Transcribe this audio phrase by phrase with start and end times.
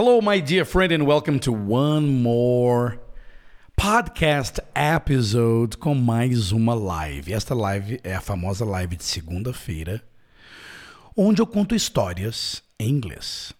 [0.00, 3.00] Hello, my dear friend, and welcome to one more
[3.76, 7.32] podcast episode com mais uma live.
[7.32, 10.00] Esta live é a famosa live de segunda-feira,
[11.16, 13.52] onde eu conto histórias em inglês.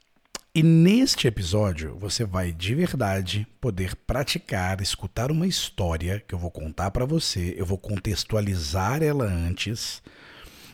[0.54, 6.52] E neste episódio você vai de verdade poder praticar, escutar uma história que eu vou
[6.52, 10.00] contar para você, eu vou contextualizar ela antes.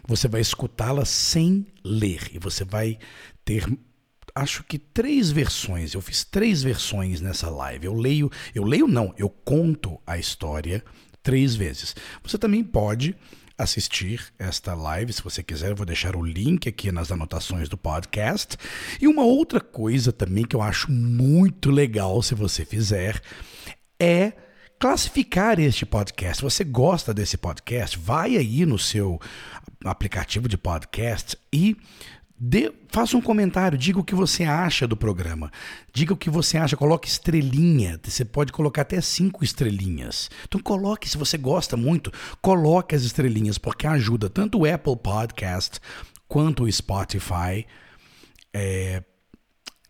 [0.07, 2.99] Você vai escutá-la sem ler e você vai
[3.47, 3.67] ter
[4.35, 5.95] acho que três versões.
[5.95, 7.87] Eu fiz três versões nessa live.
[7.87, 10.83] Eu leio, eu leio não, eu conto a história
[11.23, 11.95] três vezes.
[12.23, 13.15] Você também pode
[13.57, 17.77] assistir esta live, se você quiser, eu vou deixar o link aqui nas anotações do
[17.77, 18.57] podcast.
[19.01, 23.23] E uma outra coisa também que eu acho muito legal se você fizer
[23.99, 24.33] é
[24.79, 26.39] classificar este podcast.
[26.39, 29.21] Se você gosta desse podcast, vai aí no seu
[29.85, 31.77] aplicativo de podcast e
[32.37, 35.53] Dê, faça um comentário, diga o que você acha do programa.
[35.93, 37.99] Diga o que você acha, coloque estrelinha.
[38.03, 40.31] Você pode colocar até cinco estrelinhas.
[40.45, 45.81] Então coloque, se você gosta muito, coloque as estrelinhas, porque ajuda tanto o Apple Podcast
[46.27, 47.65] quanto o Spotify
[48.53, 49.03] é,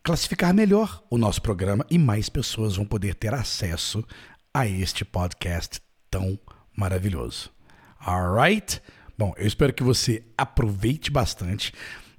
[0.02, 4.04] classificar melhor o nosso programa e mais pessoas vão poder ter acesso
[4.52, 6.38] a este podcast tão
[6.76, 7.50] maravilhoso.
[7.98, 8.82] Alright?
[9.16, 11.72] Bom, eu espero que você aproveite bastante.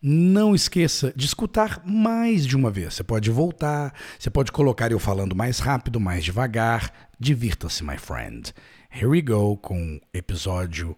[0.07, 2.93] Não esqueça de escutar mais de uma vez.
[2.93, 6.93] Você pode voltar, você pode colocar eu falando mais rápido, mais devagar.
[7.19, 8.53] Divirta-se, my friend.
[8.93, 10.95] Here we go com o episódio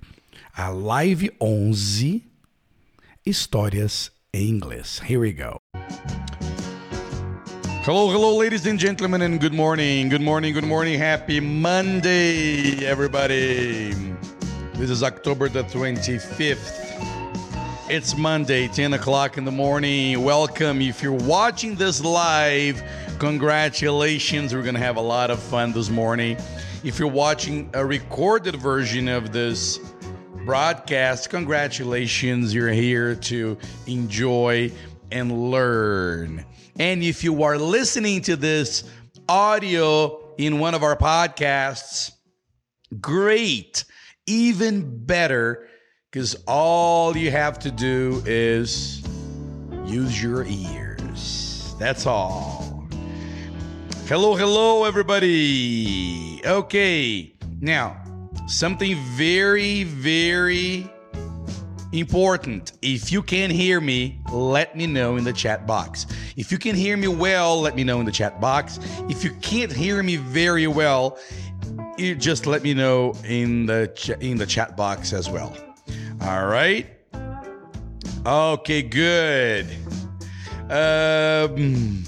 [0.53, 2.21] a live 11
[3.25, 5.01] Histórias em inglês.
[5.01, 5.57] Here we go.
[7.85, 10.09] Hello, hello, ladies and gentlemen, and good morning.
[10.09, 10.99] Good morning, good morning.
[10.99, 13.93] Happy Monday, everybody.
[14.73, 16.86] This is October the 25th.
[17.89, 20.21] It's Monday, 10 o'clock in the morning.
[20.21, 20.81] Welcome.
[20.81, 22.83] If you're watching this live,
[23.17, 24.53] congratulations.
[24.53, 26.35] We're going to have a lot of fun this morning.
[26.83, 29.79] If you're watching a recorded version of this
[30.43, 32.53] broadcast, congratulations.
[32.53, 34.69] You're here to enjoy
[35.09, 36.43] and learn.
[36.77, 38.83] And if you are listening to this
[39.29, 42.11] audio in one of our podcasts,
[42.99, 43.85] great.
[44.25, 45.69] Even better
[46.11, 49.03] because all you have to do is
[49.85, 51.75] use your ears.
[51.79, 52.87] That's all.
[54.07, 56.41] Hello, hello, everybody.
[56.45, 58.01] Okay, now
[58.47, 60.89] something very, very
[61.91, 62.71] important.
[62.81, 66.05] If you can hear me, let me know in the chat box.
[66.37, 68.79] If you can hear me well, let me know in the chat box.
[69.09, 71.19] If you can't hear me very well,
[71.97, 75.66] you just let me know in the ch- in the chat box as well.
[76.27, 76.85] All right.
[78.25, 79.65] Okay, good.
[80.69, 82.03] Um,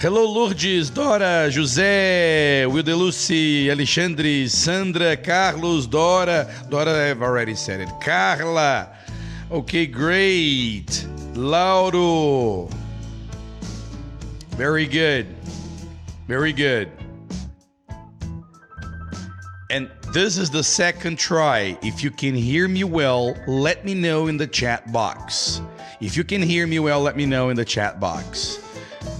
[0.00, 6.52] hello, Lourdes, Dora, José, Wildeluce, Alexandre, Sandra, Carlos, Dora.
[6.68, 7.88] Dora, I've already said it.
[8.02, 8.88] Carla.
[9.52, 11.06] Okay, great.
[11.34, 12.68] Lauro.
[14.56, 15.28] Very good.
[16.26, 16.90] Very good.
[19.70, 21.78] And this is the second try.
[21.82, 25.62] If you can hear me well, let me know in the chat box.
[26.00, 28.58] If you can hear me well, let me know in the chat box.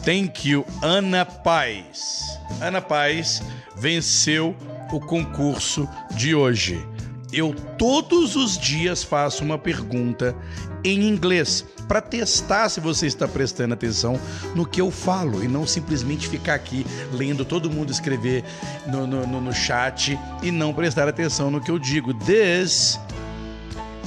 [0.03, 2.39] Thank you, Ana Paz.
[2.61, 3.41] Ana Paz
[3.77, 4.55] venceu
[4.93, 6.87] o concurso de hoje.
[7.33, 10.37] Eu todos os dias faço uma pergunta
[10.85, 14.21] em inglês para testar se você está prestando atenção
[14.55, 18.45] no que eu falo e não simplesmente ficar aqui lendo todo mundo escrever
[18.87, 22.13] no, no, no chat e não prestar atenção no que eu digo.
[22.15, 22.99] This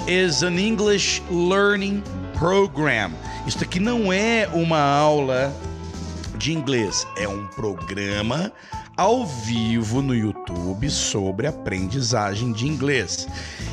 [0.08, 2.04] is an English Learning
[2.38, 3.12] Program.
[3.46, 5.54] Isso aqui não é uma aula
[6.38, 8.52] de inglês, é um programa
[8.98, 13.28] ao vivo no YouTube sobre aprendizagem de inglês.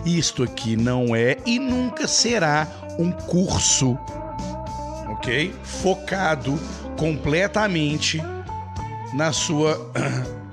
[0.04, 2.68] Isto aqui não é e nunca será
[2.98, 3.98] um curso,
[5.08, 5.54] ok?
[5.64, 6.58] Focado
[6.98, 8.20] completamente
[9.14, 9.90] na sua.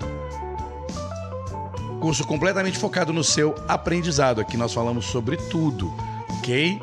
[2.00, 4.42] curso completamente focado no seu aprendizado.
[4.42, 5.94] Aqui nós falamos sobre tudo,
[6.38, 6.82] ok?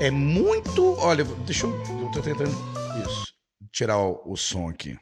[0.00, 0.96] É muito.
[0.98, 1.72] Olha, deixa eu.
[2.00, 2.56] Eu tô tentando.
[3.04, 3.26] Isso.
[3.70, 4.96] Tirar o, o som aqui.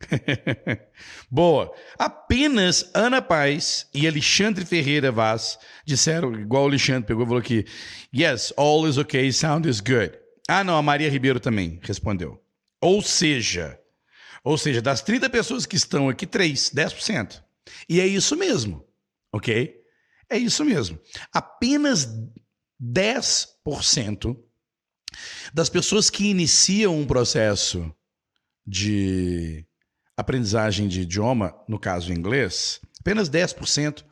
[1.30, 1.74] Boa.
[1.98, 7.64] Apenas Ana Paz e Alexandre Ferreira Vaz disseram, igual o Alexandre pegou e falou aqui:
[8.14, 10.12] Yes, all is okay, sound is good.
[10.48, 12.42] Ah, não, a Maria Ribeiro também respondeu.
[12.80, 13.78] Ou seja,
[14.42, 17.42] ou seja, das 30 pessoas que estão aqui, 3, 10%.
[17.88, 18.86] E é isso mesmo,
[19.32, 19.76] ok?
[20.30, 20.98] É isso mesmo.
[21.32, 22.08] Apenas
[22.82, 24.38] 10%
[25.52, 27.92] das pessoas que iniciam um processo
[28.66, 29.67] de
[30.18, 34.04] aprendizagem de idioma, no caso inglês, apenas 10%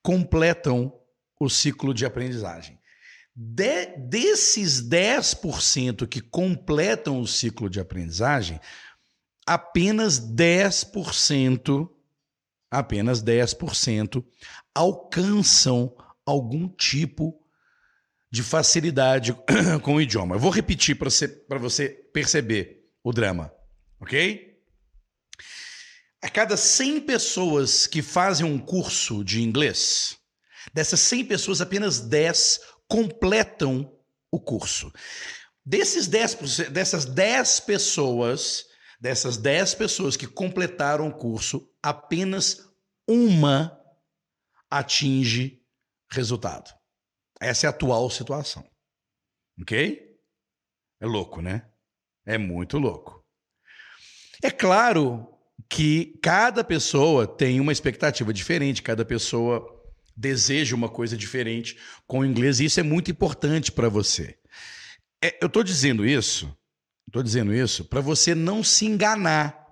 [0.00, 0.96] completam
[1.40, 2.78] o ciclo de aprendizagem.
[3.34, 8.60] De, desses 10% que completam o ciclo de aprendizagem,
[9.44, 11.90] apenas 10%,
[12.70, 14.24] apenas 10%
[14.72, 15.92] alcançam
[16.24, 17.44] algum tipo
[18.30, 19.36] de facilidade
[19.82, 20.36] com o idioma.
[20.36, 23.52] Eu vou repetir para você, você perceber o drama,
[23.98, 24.53] ok?
[26.24, 30.18] A cada 100 pessoas que fazem um curso de inglês,
[30.72, 33.94] dessas 100 pessoas, apenas 10 completam
[34.32, 34.90] o curso.
[35.62, 38.64] Desses 10%, dessas 10 pessoas,
[38.98, 42.70] dessas 10 pessoas que completaram o curso, apenas
[43.06, 43.78] uma
[44.70, 45.62] atinge
[46.10, 46.74] resultado.
[47.38, 48.66] Essa é a atual situação.
[49.60, 50.18] Ok?
[51.00, 51.70] É louco, né?
[52.24, 53.22] É muito louco.
[54.42, 55.33] É claro
[55.68, 59.64] que cada pessoa tem uma expectativa diferente, cada pessoa
[60.16, 64.36] deseja uma coisa diferente com o inglês, e isso é muito importante para você.
[65.22, 66.56] É, eu estou dizendo isso,
[67.06, 69.64] estou dizendo isso para você não se enganar.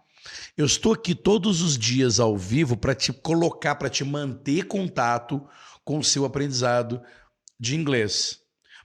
[0.57, 5.47] Eu estou aqui todos os dias ao vivo para te colocar, para te manter contato
[5.85, 7.03] com o seu aprendizado
[7.59, 8.41] de inglês.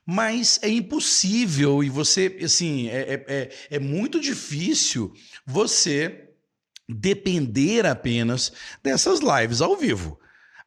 [0.06, 5.14] Mas é impossível e você, assim, é, é, é, é muito difícil
[5.46, 6.27] você
[6.88, 8.52] depender apenas
[8.84, 10.20] dessas lives ao vivo.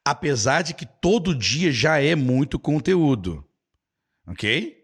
[0.05, 3.45] Apesar de que todo dia já é muito conteúdo.
[4.27, 4.77] Ok?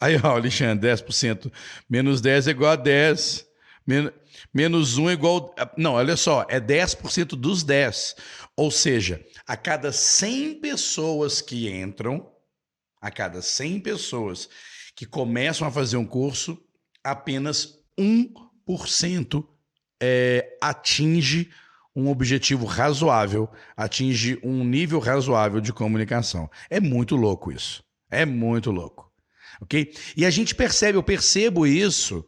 [0.00, 1.52] Aí, ó, Alexandre, 10%.
[1.88, 3.46] Menos 10 é igual a 10.
[3.86, 4.10] Men
[4.52, 5.54] menos 1 é igual.
[5.58, 5.70] A...
[5.76, 8.16] Não, olha só, é 10% dos 10.
[8.56, 12.30] Ou seja, a cada 100 pessoas que entram,
[13.00, 14.48] a cada 100 pessoas
[14.96, 16.58] que começam a fazer um curso,
[17.02, 19.53] apenas 1%
[20.06, 21.50] é, atinge
[21.96, 26.50] um objetivo razoável, atinge um nível razoável de comunicação.
[26.68, 27.82] É muito louco isso.
[28.10, 29.10] É muito louco.
[29.62, 29.94] Ok?
[30.16, 32.24] E a gente percebe, eu percebo isso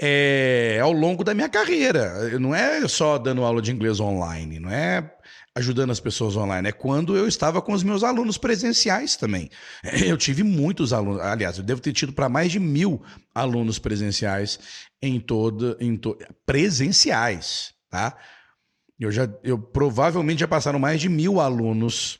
[0.00, 2.38] é, ao longo da minha carreira.
[2.38, 5.10] Não é só dando aula de inglês online, não é
[5.56, 9.48] ajudando as pessoas online, é quando eu estava com os meus alunos presenciais também.
[10.04, 13.02] Eu tive muitos alunos, aliás, eu devo ter tido para mais de mil
[13.34, 14.58] alunos presenciais
[15.00, 18.16] em toda, em to, presenciais, tá?
[18.98, 22.18] Eu já, eu provavelmente já passaram mais de mil alunos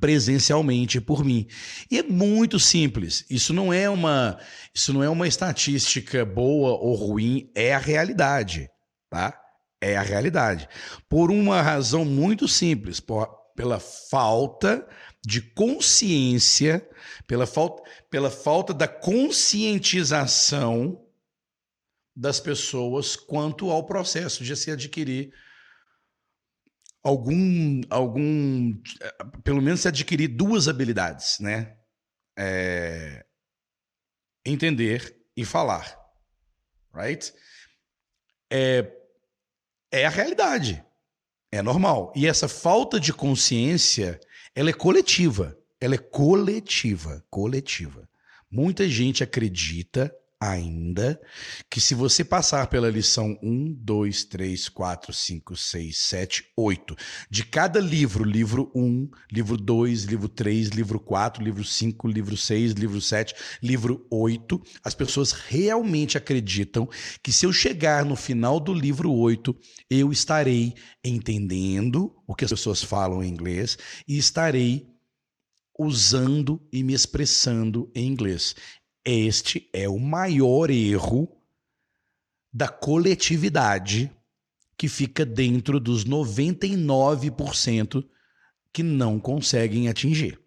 [0.00, 1.46] presencialmente por mim.
[1.90, 3.24] E é muito simples.
[3.28, 4.38] Isso não é uma,
[4.74, 8.68] isso não é uma estatística boa ou ruim, é a realidade,
[9.10, 9.41] tá?
[9.82, 10.68] É a realidade.
[11.08, 13.26] Por uma razão muito simples, por,
[13.56, 14.88] pela falta
[15.26, 16.88] de consciência,
[17.26, 21.04] pela falta, pela falta da conscientização
[22.14, 25.32] das pessoas quanto ao processo de se adquirir
[27.02, 28.80] algum, algum,
[29.42, 31.76] pelo menos se adquirir duas habilidades, né?
[32.38, 33.26] É,
[34.44, 35.98] entender e falar,
[36.94, 37.34] right?
[38.50, 39.01] É,
[39.92, 40.82] é a realidade,
[41.52, 42.12] é normal.
[42.16, 44.18] E essa falta de consciência,
[44.54, 48.08] ela é coletiva, ela é coletiva, coletiva.
[48.50, 50.12] Muita gente acredita
[50.42, 51.20] ainda
[51.70, 56.96] que se você passar pela lição 1, 2, 3, 4, 5, 6, 7, 8,
[57.30, 62.72] de cada livro, livro 1, livro 2, livro 3, livro 4, livro 5, livro 6,
[62.72, 66.88] livro 7, livro 8, as pessoas realmente acreditam
[67.22, 69.56] que se eu chegar no final do livro 8,
[69.88, 74.90] eu estarei entendendo o que as pessoas falam em inglês e estarei
[75.78, 78.54] usando e me expressando em inglês.
[79.04, 81.28] Este é o maior erro
[82.52, 84.10] da coletividade
[84.76, 88.04] que fica dentro dos 99%
[88.72, 90.38] que não conseguem atingir.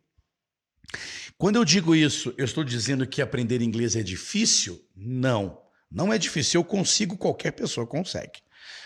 [1.38, 4.84] Quando eu digo isso, eu estou dizendo que aprender inglês é difícil?
[4.96, 6.62] Não, não é difícil.
[6.62, 8.40] Eu consigo, qualquer pessoa consegue,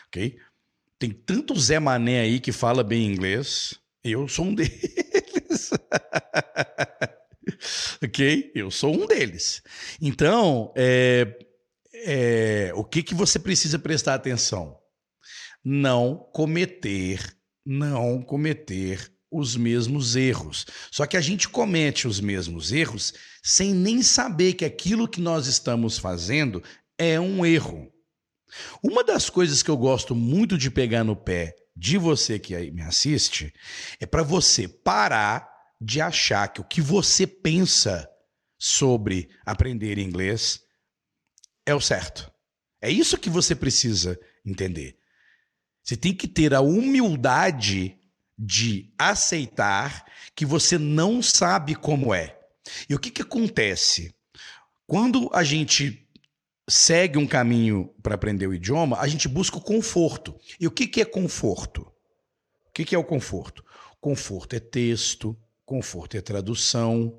[0.08, 0.38] ok?
[0.98, 5.70] Tem tanto Zé Mané aí que fala bem inglês, eu sou um deles.
[8.04, 8.52] ok?
[8.56, 9.62] Eu sou um deles.
[10.02, 11.38] Então, é,
[11.94, 14.78] é, o que, que você precisa prestar atenção?
[15.64, 20.66] Não cometer, não cometer os mesmos erros.
[20.92, 23.14] Só que a gente comete os mesmos erros
[23.44, 26.64] sem nem saber que aquilo que nós estamos fazendo
[26.98, 27.92] é um erro.
[28.84, 32.82] Uma das coisas que eu gosto muito de pegar no pé de você que me
[32.82, 33.54] assiste
[34.00, 35.48] é para você parar
[35.80, 38.10] de achar que o que você pensa
[38.58, 40.62] sobre aprender inglês
[41.66, 42.32] é o certo.
[42.82, 44.98] É isso que você precisa entender.
[45.84, 47.98] Você tem que ter a humildade
[48.38, 50.06] de aceitar
[50.36, 52.38] que você não sabe como é.
[52.90, 54.14] E o que, que acontece?
[54.86, 56.08] Quando a gente
[56.70, 60.40] segue um caminho para aprender o idioma, a gente busca o conforto.
[60.60, 61.82] E o que, que é conforto?
[62.68, 63.64] O que, que é o conforto?
[64.00, 65.38] Conforto é texto,
[65.70, 67.16] conforto é tradução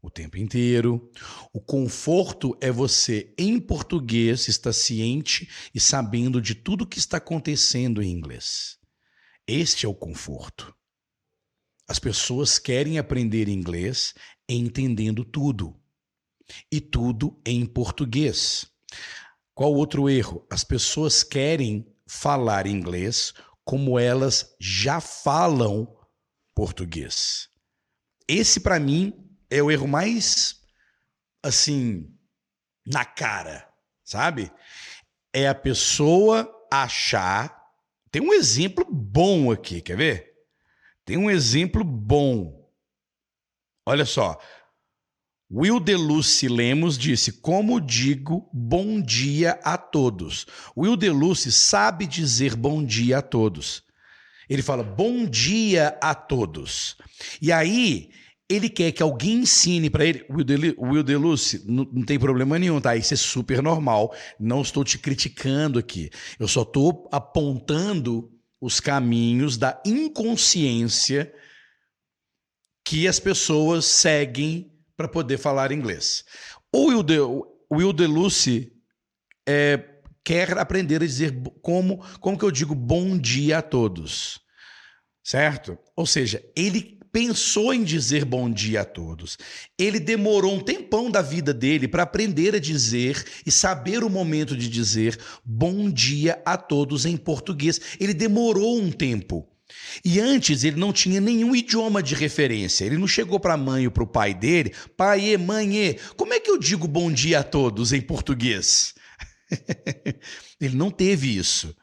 [0.00, 1.12] o tempo inteiro.
[1.52, 8.02] O conforto é você, em português, estar ciente e sabendo de tudo que está acontecendo
[8.02, 8.78] em inglês.
[9.46, 10.74] Este é o conforto.
[11.86, 14.14] As pessoas querem aprender inglês
[14.48, 15.78] entendendo tudo.
[16.70, 18.64] E tudo em português.
[19.54, 20.46] Qual outro erro?
[20.50, 26.01] As pessoas querem falar inglês como elas já falam
[26.54, 27.48] português.
[28.28, 29.12] Esse, para mim,
[29.50, 30.60] é o erro mais,
[31.42, 32.08] assim,
[32.86, 33.68] na cara,
[34.04, 34.50] sabe?
[35.32, 37.60] É a pessoa achar.
[38.10, 40.32] Tem um exemplo bom aqui, quer ver?
[41.04, 42.70] Tem um exemplo bom.
[43.86, 44.40] Olha só.
[45.50, 50.46] Will Deluce Lemos disse: Como digo bom dia a todos.
[50.74, 53.84] Will Deluce sabe dizer bom dia a todos.
[54.52, 56.94] Ele fala bom dia a todos.
[57.40, 58.10] E aí,
[58.46, 60.26] ele quer que alguém ensine para ele.
[60.28, 62.94] Will Deluce, não, não tem problema nenhum, tá?
[62.94, 64.14] Isso é super normal.
[64.38, 66.10] Não estou te criticando aqui.
[66.38, 68.30] Eu só estou apontando
[68.60, 71.32] os caminhos da inconsciência
[72.84, 76.26] que as pessoas seguem para poder falar inglês.
[76.70, 77.16] O Will, De,
[77.72, 78.70] Will Deluce
[79.48, 79.82] é,
[80.22, 84.41] quer aprender a dizer como, como que eu digo bom dia a todos,
[85.22, 85.78] certo?
[85.96, 89.36] Ou seja, ele pensou em dizer bom dia a todos.
[89.78, 94.56] Ele demorou um tempão da vida dele para aprender a dizer e saber o momento
[94.56, 97.78] de dizer bom dia a todos em português.
[98.00, 99.46] Ele demorou um tempo.
[100.04, 102.84] E antes ele não tinha nenhum idioma de referência.
[102.84, 106.40] Ele não chegou para a mãe ou para o pai dele, pai, mãe, como é
[106.40, 108.94] que eu digo bom dia a todos em português?
[110.60, 111.74] ele não teve isso.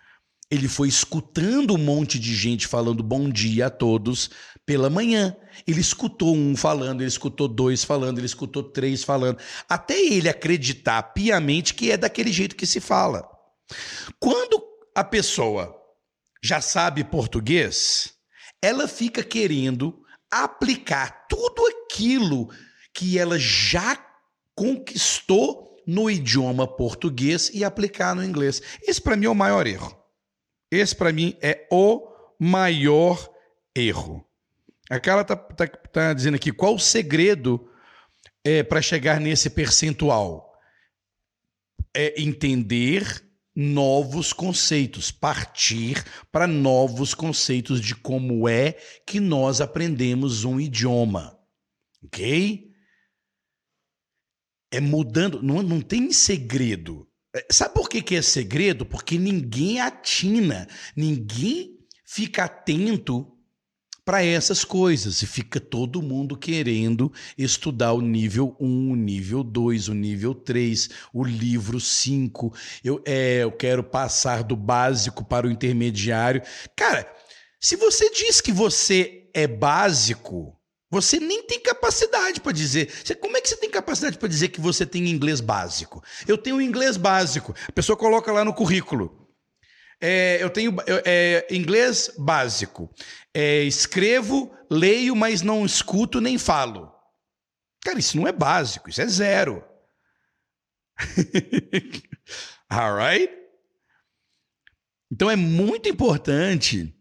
[0.51, 4.32] Ele foi escutando um monte de gente falando bom dia a todos
[4.65, 5.36] pela manhã.
[5.68, 9.38] Ele escutou um falando, ele escutou dois falando, ele escutou três falando,
[9.68, 13.29] até ele acreditar piamente que é daquele jeito que se fala.
[14.20, 14.63] Quando
[14.96, 15.75] a pessoa
[16.41, 18.13] já sabe português,
[18.62, 22.50] ela fica querendo aplicar tudo aquilo
[22.94, 24.03] que ela já
[24.56, 28.62] conquistou no idioma português e aplicar no inglês.
[28.82, 29.99] Esse para mim é o maior erro.
[30.72, 32.08] Esse, para mim, é o
[32.40, 33.30] maior
[33.76, 34.26] erro.
[34.90, 37.70] A Carla está tá, tá dizendo aqui qual o segredo
[38.44, 40.48] é, para chegar nesse percentual.
[41.96, 43.24] É entender
[43.56, 48.74] novos conceitos, partir para novos conceitos de como é
[49.06, 51.38] que nós aprendemos um idioma.
[52.04, 52.72] Ok?
[54.72, 57.09] É mudando, não, não tem segredo.
[57.51, 58.86] Sabe por que, que é segredo?
[58.86, 63.31] Porque ninguém atina, ninguém fica atento
[64.03, 69.88] para essas coisas e fica todo mundo querendo estudar o nível 1, o nível 2,
[69.88, 72.51] o nível 3, o livro 5.
[72.84, 76.41] Eu, é, eu quero passar do básico para o intermediário.
[76.75, 77.08] Cara,
[77.60, 80.59] se você diz que você é básico,
[80.89, 82.91] você nem tem capacidade para dizer.
[83.19, 86.03] Como é que você tem capacidade para dizer que você tem inglês básico?
[86.27, 87.53] Eu tenho inglês básico.
[87.67, 89.29] A pessoa coloca lá no currículo.
[90.01, 92.89] É, eu tenho é, inglês básico.
[93.34, 96.91] É, escrevo, leio, mas não escuto nem falo.
[97.81, 99.63] Cara, isso não é básico, isso é zero.
[102.67, 103.31] Alright?
[105.12, 106.93] Então é muito importante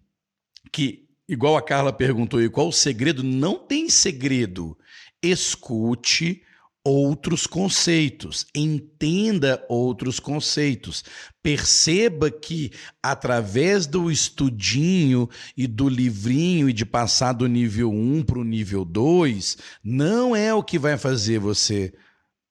[0.73, 3.23] que igual a Carla perguntou aí, qual o segredo?
[3.23, 4.77] Não tem segredo.
[5.23, 6.43] Escute
[6.85, 11.05] outros conceitos, entenda outros conceitos.
[11.43, 18.39] Perceba que através do estudinho e do livrinho e de passar do nível 1 para
[18.39, 21.93] o nível 2, não é o que vai fazer você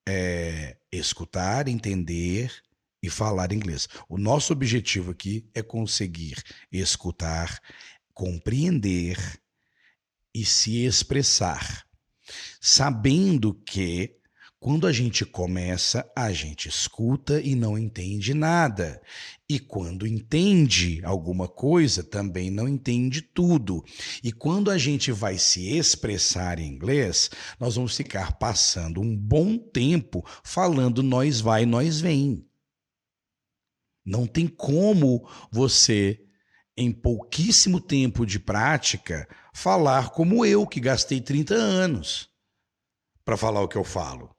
[0.07, 2.51] é, escutar, entender
[3.01, 3.88] e falar inglês.
[4.07, 6.36] O nosso objetivo aqui é conseguir
[6.72, 7.60] escutar,
[8.18, 9.40] compreender
[10.34, 11.86] e se expressar,
[12.60, 14.18] sabendo que
[14.60, 19.00] quando a gente começa, a gente escuta e não entende nada.
[19.48, 23.86] E quando entende alguma coisa, também não entende tudo.
[24.24, 29.60] E quando a gente vai se expressar em inglês, nós vamos ficar passando um bom
[29.60, 32.44] tempo falando nós vai, nós vem.
[34.04, 36.26] Não tem como você,
[36.77, 42.29] em pouquíssimo tempo de prática, falar como eu, que gastei 30 anos
[43.25, 44.29] para falar o que eu falo.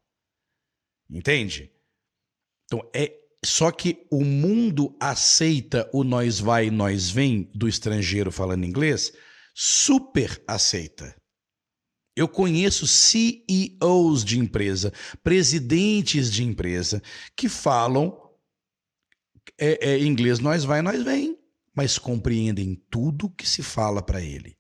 [1.11, 1.73] Entende?
[2.67, 8.65] Então, é só que o mundo aceita o nós vai, nós vem do estrangeiro falando
[8.65, 9.13] inglês,
[9.55, 11.17] super aceita.
[12.17, 14.93] Eu conheço CEOs de empresa,
[15.23, 17.01] presidentes de empresa,
[17.37, 18.29] que falam
[19.57, 21.38] é, é, inglês nós vai, nós vem,
[21.79, 24.57] mas compreendem tudo que se fala para ele.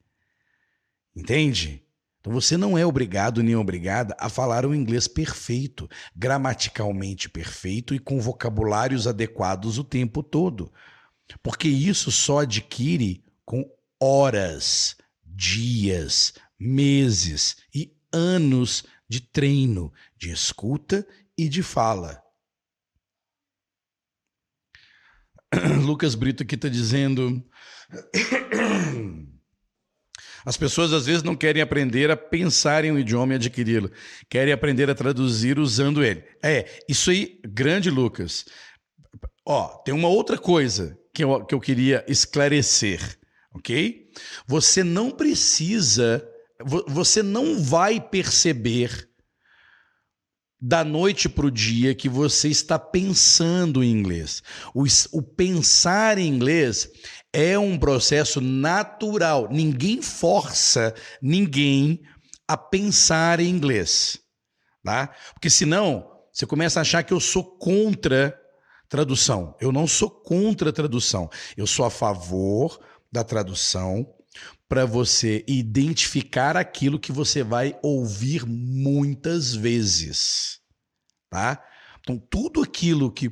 [1.17, 1.83] Entende?
[2.21, 7.99] Então você não é obrigado nem obrigada a falar o inglês perfeito, gramaticalmente perfeito e
[7.99, 10.73] com vocabulários adequados o tempo todo.
[11.43, 13.69] Porque isso só adquire com
[14.01, 14.95] horas,
[15.25, 21.05] dias, meses e anos de treino, de escuta
[21.37, 22.23] e de fala.
[25.85, 27.43] Lucas Brito aqui está dizendo.
[30.45, 33.91] As pessoas às vezes não querem aprender a pensar em um idioma e adquiri-lo,
[34.31, 36.25] querem aprender a traduzir usando ele.
[36.43, 38.47] É, isso aí, grande Lucas.
[39.45, 43.19] Ó, tem uma outra coisa que eu, que eu queria esclarecer,
[43.53, 44.07] ok?
[44.47, 46.27] Você não precisa
[46.89, 49.08] você não vai perceber
[50.61, 54.43] da noite para o dia que você está pensando em inglês.
[54.75, 56.91] O, o, pensar em inglês
[57.33, 59.49] é um processo natural.
[59.51, 62.03] Ninguém força ninguém
[62.47, 64.19] a pensar em inglês.
[64.83, 65.15] Tá?
[65.35, 68.37] Porque senão você começa a achar que eu sou contra
[68.89, 69.55] tradução.
[69.61, 71.29] Eu não sou contra tradução.
[71.57, 72.81] Eu sou a favor
[73.13, 74.07] da tradução
[74.69, 80.61] para você identificar aquilo que você vai ouvir muitas vezes,
[81.31, 81.65] tá?
[82.01, 83.31] Então, tudo aquilo que.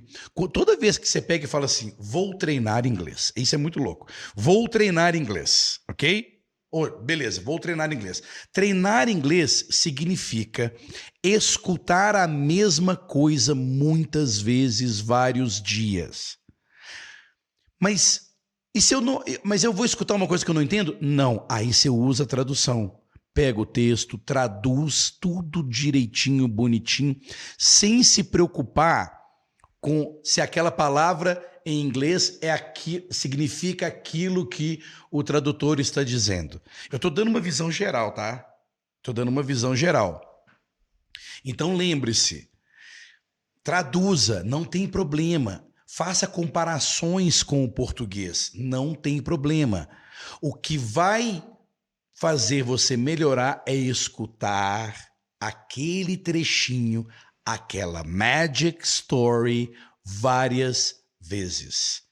[0.52, 3.32] Toda vez que você pega e fala assim, vou treinar inglês.
[3.34, 4.06] Isso é muito louco.
[4.34, 6.36] Vou treinar inglês, ok?
[6.70, 8.22] Oh, beleza, vou treinar inglês.
[8.52, 10.74] Treinar inglês significa
[11.22, 16.36] escutar a mesma coisa muitas vezes, vários dias.
[17.80, 18.25] Mas
[18.76, 19.24] e se eu não.
[19.42, 20.98] Mas eu vou escutar uma coisa que eu não entendo?
[21.00, 21.46] Não.
[21.48, 23.00] Aí você usa a tradução.
[23.32, 27.16] Pega o texto, traduz tudo direitinho, bonitinho,
[27.58, 29.18] sem se preocupar
[29.80, 36.60] com se aquela palavra em inglês é aqui, significa aquilo que o tradutor está dizendo.
[36.90, 38.46] Eu estou dando uma visão geral, tá?
[38.98, 40.20] Estou dando uma visão geral.
[41.44, 42.50] Então lembre-se,
[43.62, 45.66] traduza, não tem problema.
[45.86, 49.88] Faça comparações com o português, não tem problema.
[50.42, 51.42] O que vai
[52.18, 55.08] fazer você melhorar é escutar
[55.40, 57.06] aquele trechinho,
[57.44, 59.70] aquela magic story
[60.04, 62.02] várias vezes.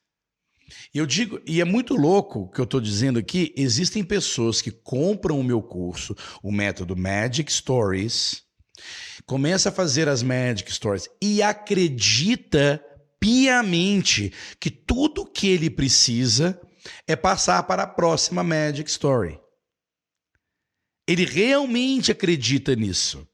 [0.94, 4.70] Eu digo, e é muito louco o que eu estou dizendo aqui, existem pessoas que
[4.70, 8.42] compram o meu curso, o método Magic Stories,
[9.26, 12.82] começa a fazer as Magic Stories e acredita
[13.24, 16.60] piamente que tudo que ele precisa
[17.06, 19.40] é passar para a próxima Magic Story.
[21.08, 23.26] Ele realmente acredita nisso.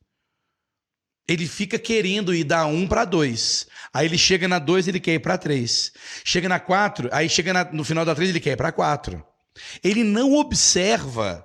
[1.26, 3.66] Ele fica querendo ir da um para dois.
[3.92, 5.92] Aí ele chega na dois, ele quer ir para três.
[6.24, 9.26] Chega na quatro, aí chega na, no final da três, ele quer ir para quatro.
[9.82, 11.44] Ele não observa,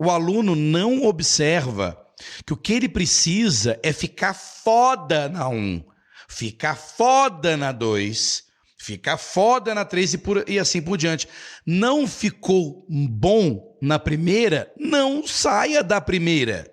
[0.00, 2.00] o aluno não observa
[2.46, 5.84] que o que ele precisa é ficar foda na um
[6.28, 8.46] fica foda na 2,
[8.78, 11.26] fica foda na 3 e, e assim por diante.
[11.66, 16.72] Não ficou bom na primeira, não saia da primeira.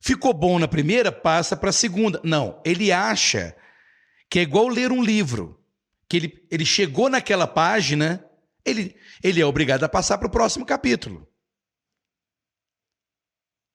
[0.00, 2.20] Ficou bom na primeira, passa para a segunda.
[2.22, 3.56] Não, ele acha
[4.30, 5.60] que é igual ler um livro,
[6.08, 8.24] que ele, ele chegou naquela página,
[8.64, 11.26] ele, ele é obrigado a passar para o próximo capítulo.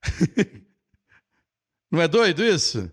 [1.91, 2.89] Não é doido isso?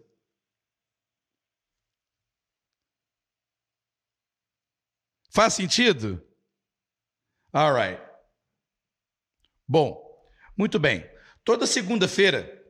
[5.39, 6.21] Faz sentido?
[7.55, 8.03] Alright.
[9.69, 9.97] Bom,
[10.57, 11.09] muito bem.
[11.45, 12.61] Toda segunda-feira,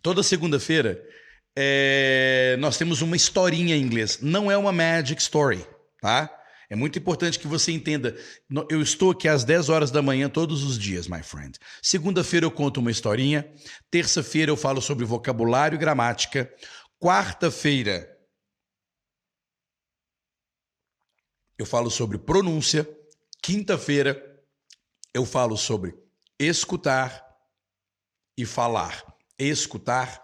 [0.00, 1.04] toda segunda-feira,
[1.58, 4.20] é, nós temos uma historinha em inglês.
[4.22, 5.66] Não é uma magic story,
[6.00, 6.30] tá?
[6.70, 8.16] É muito importante que você entenda.
[8.70, 11.58] Eu estou aqui às 10 horas da manhã todos os dias, my friend.
[11.82, 13.52] Segunda-feira eu conto uma historinha.
[13.90, 16.48] Terça-feira eu falo sobre vocabulário e gramática.
[17.00, 18.09] Quarta-feira
[21.60, 22.88] eu falo sobre pronúncia.
[23.42, 24.18] Quinta-feira,
[25.12, 25.94] eu falo sobre
[26.38, 27.22] escutar
[28.34, 29.04] e falar.
[29.38, 30.22] Escutar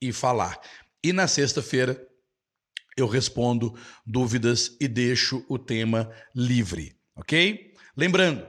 [0.00, 0.60] e falar.
[1.02, 2.00] E na sexta-feira,
[2.96, 7.74] eu respondo dúvidas e deixo o tema livre, ok?
[7.96, 8.46] Lembrando,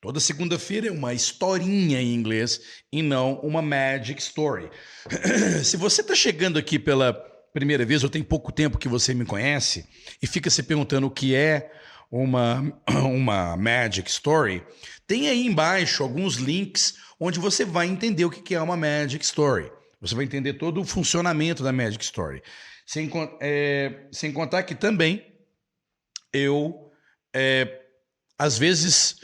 [0.00, 2.60] toda segunda-feira é uma historinha em inglês
[2.92, 4.70] e não uma magic story.
[5.64, 9.24] Se você está chegando aqui pela primeira vez, ou tem pouco tempo que você me
[9.24, 9.86] conhece
[10.20, 11.70] e fica se perguntando o que é
[12.10, 12.62] uma,
[13.04, 14.64] uma magic story,
[15.06, 19.70] tem aí embaixo alguns links onde você vai entender o que é uma magic story.
[20.00, 22.42] Você vai entender todo o funcionamento da magic story.
[22.84, 23.08] Sem,
[23.40, 25.24] é, sem contar que também
[26.32, 26.90] eu,
[27.32, 27.80] é,
[28.36, 29.16] às vezes,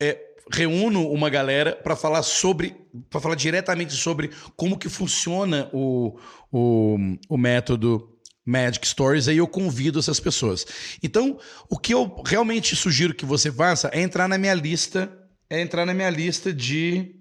[0.00, 0.18] é,
[0.50, 2.74] reúno uma galera para falar sobre,
[3.08, 6.18] para falar diretamente sobre como que funciona o,
[6.50, 6.96] o,
[7.28, 8.08] o método
[8.44, 10.66] Magic Stories, aí eu convido essas pessoas.
[11.02, 11.38] Então,
[11.70, 15.16] o que eu realmente sugiro que você faça é entrar na minha lista,
[15.48, 17.18] é entrar na minha lista de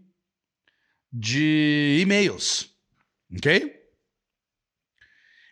[1.14, 2.70] de e-mails,
[3.36, 3.82] ok?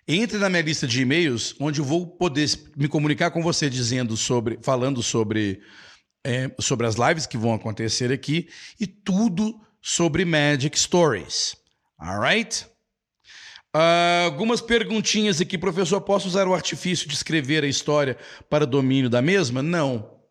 [0.07, 4.15] Entre na minha lista de e-mails, onde eu vou poder me comunicar com você dizendo
[4.15, 5.61] sobre, falando sobre,
[6.25, 8.47] é, sobre as lives que vão acontecer aqui
[8.79, 11.57] e tudo sobre Magic Stories.
[11.99, 12.67] Alright?
[13.75, 15.99] Uh, algumas perguntinhas aqui, professor.
[16.01, 18.15] Posso usar o artifício de escrever a história
[18.47, 19.63] para domínio da mesma?
[19.63, 20.21] Não.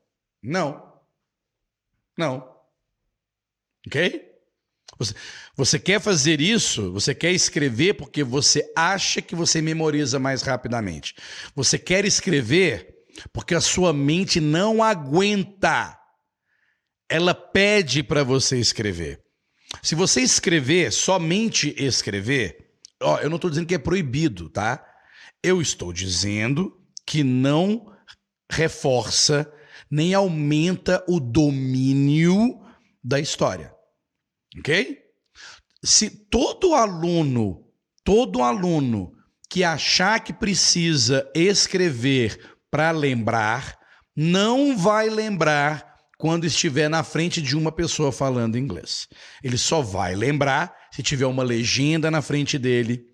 [0.40, 1.00] Não.
[2.16, 2.48] Não.
[3.84, 4.28] Ok?
[4.96, 5.14] Você,
[5.56, 6.92] você quer fazer isso?
[6.92, 11.16] Você quer escrever porque você acha que você memoriza mais rapidamente.
[11.56, 12.94] Você quer escrever
[13.32, 15.98] porque a sua mente não aguenta.
[17.08, 19.27] Ela pede para você escrever.
[19.82, 24.84] Se você escrever, somente escrever, ó, eu não estou dizendo que é proibido, tá?
[25.42, 27.92] Eu estou dizendo que não
[28.50, 29.50] reforça
[29.90, 32.60] nem aumenta o domínio
[33.02, 33.72] da história.
[34.58, 34.98] Ok?
[35.82, 37.64] Se todo aluno,
[38.04, 39.12] todo aluno
[39.48, 43.78] que achar que precisa escrever para lembrar,
[44.14, 45.87] não vai lembrar
[46.18, 49.06] quando estiver na frente de uma pessoa falando inglês.
[49.42, 53.06] Ele só vai lembrar se tiver uma legenda na frente dele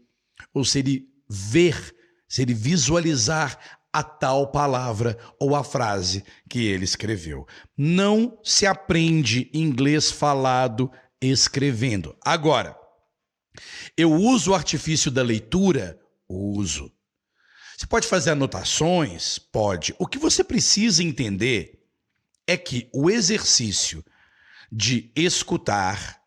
[0.54, 1.94] ou se ele ver,
[2.26, 3.58] se ele visualizar
[3.92, 7.46] a tal palavra ou a frase que ele escreveu.
[7.76, 10.90] Não se aprende inglês falado
[11.20, 12.16] escrevendo.
[12.24, 12.74] Agora,
[13.96, 16.00] eu uso o artifício da leitura?
[16.28, 16.90] Uso.
[17.76, 19.38] Você pode fazer anotações?
[19.38, 19.94] Pode.
[19.98, 21.84] O que você precisa entender
[22.46, 24.04] é que o exercício
[24.70, 26.20] de escutar,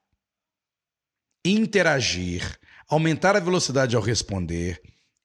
[1.46, 4.82] interagir, aumentar a velocidade ao responder,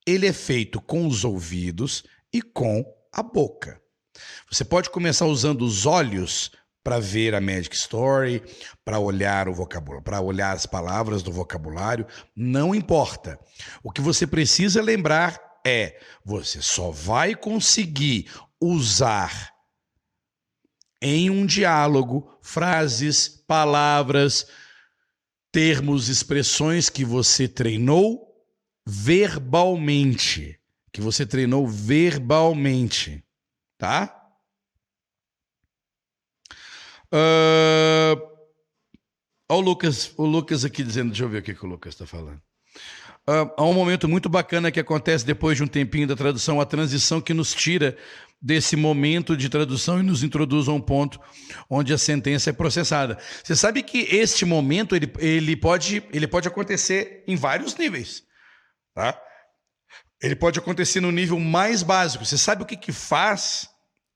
[0.07, 3.81] ele é feito com os ouvidos e com a boca.
[4.50, 6.50] Você pode começar usando os olhos
[6.83, 8.42] para ver a Magic Story,
[8.85, 13.38] para olhar o vocabulário, para olhar as palavras do vocabulário, não importa.
[13.83, 18.28] O que você precisa lembrar é: você só vai conseguir
[18.61, 19.51] usar
[21.02, 24.46] em um diálogo frases, palavras,
[25.50, 28.32] termos, expressões que você treinou
[28.86, 30.58] verbalmente,
[30.92, 33.22] que você treinou verbalmente,
[33.76, 34.18] tá?
[37.12, 38.32] Uh,
[39.50, 42.06] o Lucas, o Lucas aqui dizendo, deixa eu ver o que, que o Lucas está
[42.06, 42.40] falando.
[43.28, 46.66] Uh, há um momento muito bacana que acontece depois de um tempinho da tradução, a
[46.66, 47.96] transição que nos tira
[48.42, 51.20] desse momento de tradução e nos introduz a um ponto
[51.70, 53.16] onde a sentença é processada.
[53.44, 58.24] Você sabe que este momento ele, ele, pode, ele pode acontecer em vários níveis.
[58.94, 59.20] Tá?
[60.20, 62.24] Ele pode acontecer no nível mais básico.
[62.24, 63.68] Você sabe o que, que faz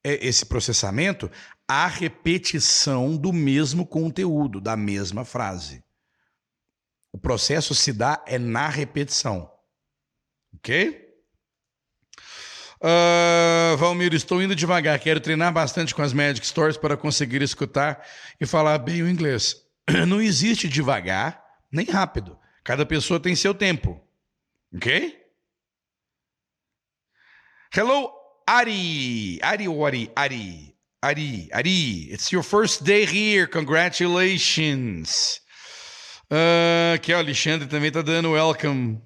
[0.04, 1.30] é, esse processamento?
[1.68, 5.84] a repetição do mesmo conteúdo, da mesma frase.
[7.12, 9.50] O processo se dá é na repetição.
[10.54, 11.05] Ok?
[12.80, 14.98] Uh, Valmir, estou indo devagar.
[14.98, 18.06] Quero treinar bastante com as Magic Stories para conseguir escutar
[18.40, 19.56] e falar bem o inglês.
[20.06, 22.38] Não existe devagar nem rápido.
[22.62, 24.00] Cada pessoa tem seu tempo.
[24.74, 25.16] Ok?
[27.74, 28.10] Hello,
[28.46, 29.38] Ari.
[29.42, 30.10] Ari Ari?
[30.14, 30.76] Ari.
[31.02, 33.46] Ari, Ari, it's your first day here.
[33.46, 35.40] Congratulations.
[36.28, 39.00] Uh, aqui, o Alexandre também está dando welcome.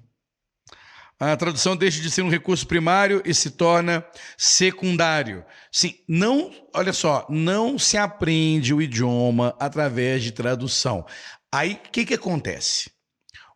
[1.23, 4.03] A tradução deixa de ser um recurso primário e se torna
[4.35, 5.45] secundário.
[5.71, 11.05] Sim, não, olha só, não se aprende o idioma através de tradução.
[11.51, 12.89] Aí, o que, que acontece?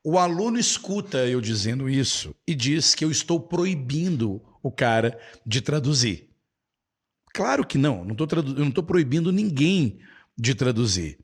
[0.03, 5.59] O aluno escuta eu dizendo isso e diz que eu estou proibindo o cara de
[5.59, 6.29] traduzir.
[7.33, 8.51] Claro que não, não tradu...
[8.51, 9.97] eu não estou proibindo ninguém
[10.37, 11.17] de traduzir.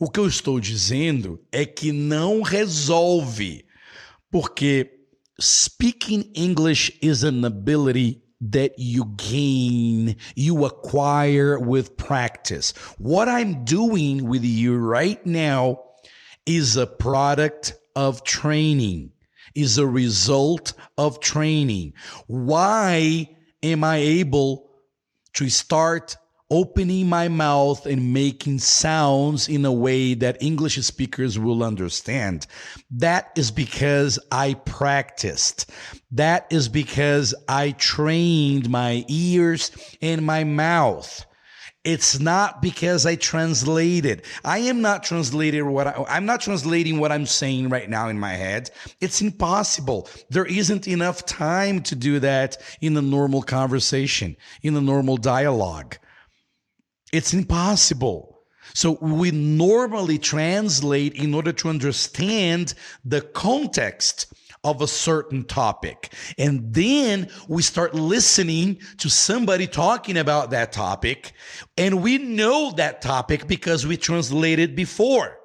[0.00, 3.66] O que eu estou dizendo é que não resolve,
[4.30, 4.95] porque
[5.38, 12.72] speaking English is an ability that you gain, you acquire with practice.
[12.98, 15.82] What I'm doing with you right now
[16.44, 19.12] is a product of training,
[19.54, 21.94] is a result of training.
[22.26, 23.28] Why
[23.62, 24.70] am I able
[25.34, 26.16] to start
[26.50, 32.46] opening my mouth and making sounds in a way that English speakers will understand.
[32.90, 35.70] That is because I practiced.
[36.12, 41.26] That is because I trained my ears and my mouth.
[41.82, 44.22] It's not because I translated.
[44.44, 48.18] I am not translating what I, I'm not translating what I'm saying right now in
[48.18, 48.70] my head.
[49.00, 50.08] It's impossible.
[50.28, 55.96] There isn't enough time to do that in a normal conversation, in a normal dialogue.
[57.12, 58.36] It's impossible.
[58.74, 64.32] So we normally translate in order to understand the context
[64.64, 66.12] of a certain topic.
[66.38, 71.32] And then we start listening to somebody talking about that topic.
[71.78, 75.38] And we know that topic because we translated before.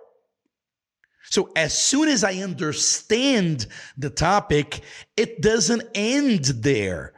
[1.29, 4.81] So as soon as I understand the topic,
[5.15, 7.13] it doesn't end there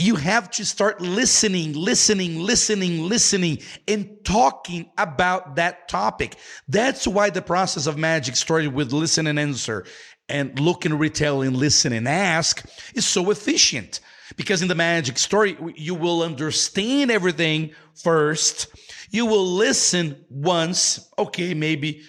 [0.00, 6.36] you have to start listening, listening, listening, listening, and talking about that topic.
[6.68, 9.84] That's why the process of magic started with listen and answer
[10.28, 14.00] and look and retell and listen and ask is so efficient.
[14.36, 18.68] Because in the magic story, you will understand everything first.
[19.10, 21.10] You will listen once.
[21.18, 22.02] Okay, maybe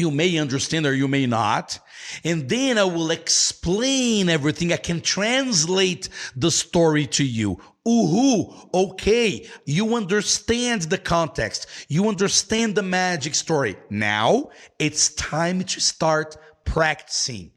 [0.00, 1.78] you may understand or you may not.
[2.24, 4.72] And then I will explain everything.
[4.72, 7.60] I can translate the story to you.
[7.86, 11.66] Uhu, okay, you understand the context.
[11.88, 13.76] You understand the magic story.
[13.90, 17.52] Now it's time to start practicing.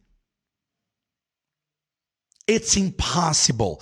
[2.47, 3.82] It's impossible.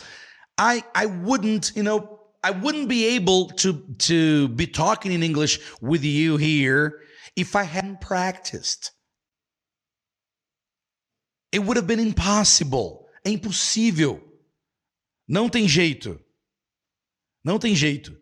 [0.58, 5.60] I I wouldn't, you know, I wouldn't be able to to be talking in English
[5.82, 7.02] with you here
[7.36, 8.92] if I hadn't practiced.
[11.54, 13.08] It would have been impossible.
[13.26, 14.22] É impossível.
[15.28, 16.20] Não tem jeito.
[17.44, 18.18] Não tem jeito.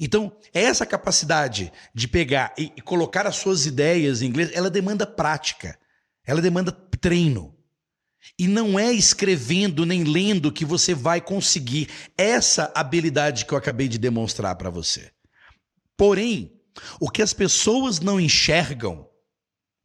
[0.00, 5.78] Então, essa capacidade de pegar e, colocar as suas ideias em inglês, ela demanda prática.
[6.24, 7.56] Ela demanda treino.
[8.38, 13.88] E não é escrevendo nem lendo que você vai conseguir essa habilidade que eu acabei
[13.88, 15.10] de demonstrar para você.
[15.96, 16.61] Porém,
[17.00, 19.08] o que as pessoas não enxergam,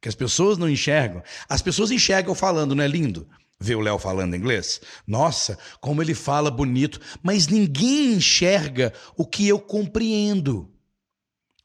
[0.02, 3.28] que as pessoas não enxergam, as pessoas enxergam falando, não é lindo?
[3.60, 4.80] Ver o Léo falando inglês?
[5.06, 10.71] Nossa, como ele fala bonito, mas ninguém enxerga o que eu compreendo,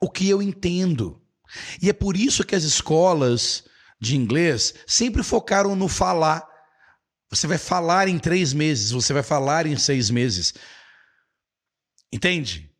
[0.00, 1.22] o que eu entendo.
[1.82, 3.64] E é por isso que as escolas
[4.00, 6.48] de inglês sempre focaram no falar.
[7.30, 10.54] Você vai falar em três meses, você vai falar em seis meses.
[12.10, 12.71] Entende?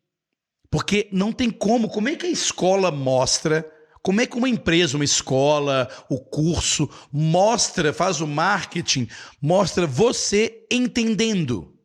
[0.73, 1.87] Porque não tem como.
[1.87, 3.63] Como é que a escola mostra?
[4.01, 9.07] Como é que uma empresa, uma escola, o curso mostra, faz o marketing,
[9.39, 11.79] mostra você entendendo?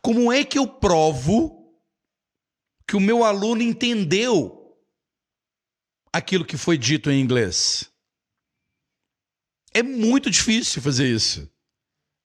[0.00, 1.76] Como é que eu provo
[2.86, 4.80] que o meu aluno entendeu
[6.12, 7.92] aquilo que foi dito em inglês?
[9.74, 11.52] É muito difícil fazer isso.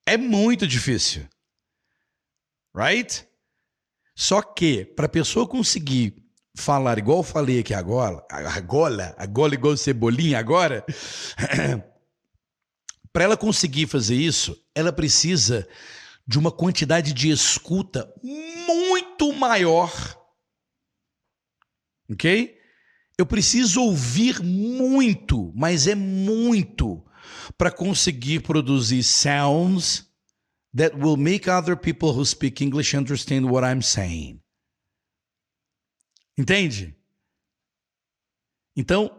[0.05, 1.27] É muito difícil.
[2.71, 3.27] Right?
[4.15, 6.15] Só que, para a pessoa conseguir
[6.55, 10.85] falar igual eu falei aqui agora, agora, agora igual cebolinha agora,
[13.11, 15.67] para ela conseguir fazer isso, ela precisa
[16.25, 19.91] de uma quantidade de escuta muito maior.
[22.09, 22.57] Ok?
[23.17, 27.03] Eu preciso ouvir muito, mas é muito,
[27.57, 30.05] para conseguir produzir sounds
[30.75, 34.41] that will make other people who speak English understand what I'm saying.
[36.37, 36.95] Entende?
[38.75, 39.09] Então,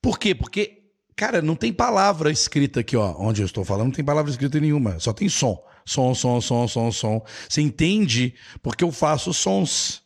[0.00, 0.34] por quê?
[0.34, 0.82] Porque,
[1.14, 4.58] cara, não tem palavra escrita aqui, ó, onde eu estou falando, não tem palavra escrita
[4.58, 5.62] nenhuma, só tem som.
[5.86, 7.26] Som, som, som, som, som.
[7.46, 10.02] Você entende porque eu faço sons.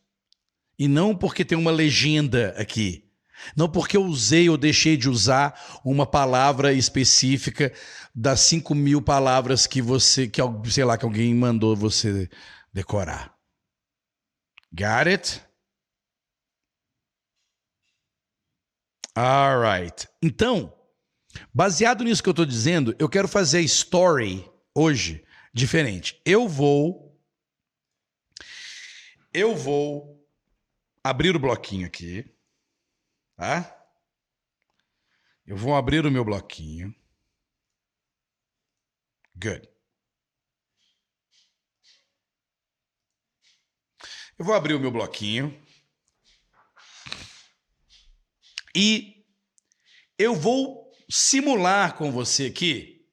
[0.77, 3.09] E não porque tem uma legenda aqui.
[3.57, 7.73] Não porque eu usei ou deixei de usar uma palavra específica
[8.15, 10.41] das 5 mil palavras que você, que
[10.71, 12.29] sei lá, que alguém mandou você
[12.73, 13.37] decorar.
[14.73, 15.43] Got it?
[19.17, 20.09] Alright.
[20.23, 20.73] Então,
[21.53, 26.21] baseado nisso que eu estou dizendo, eu quero fazer a story hoje diferente.
[26.25, 27.19] Eu vou.
[29.33, 30.25] Eu vou
[31.03, 32.33] abrir o bloquinho aqui.
[33.37, 33.75] Tá?
[35.47, 36.95] Eu vou abrir o meu bloquinho.
[39.41, 39.69] Good.
[44.37, 45.65] Eu vou abrir o meu bloquinho.
[48.75, 49.25] E
[50.19, 53.09] eu vou simular com você aqui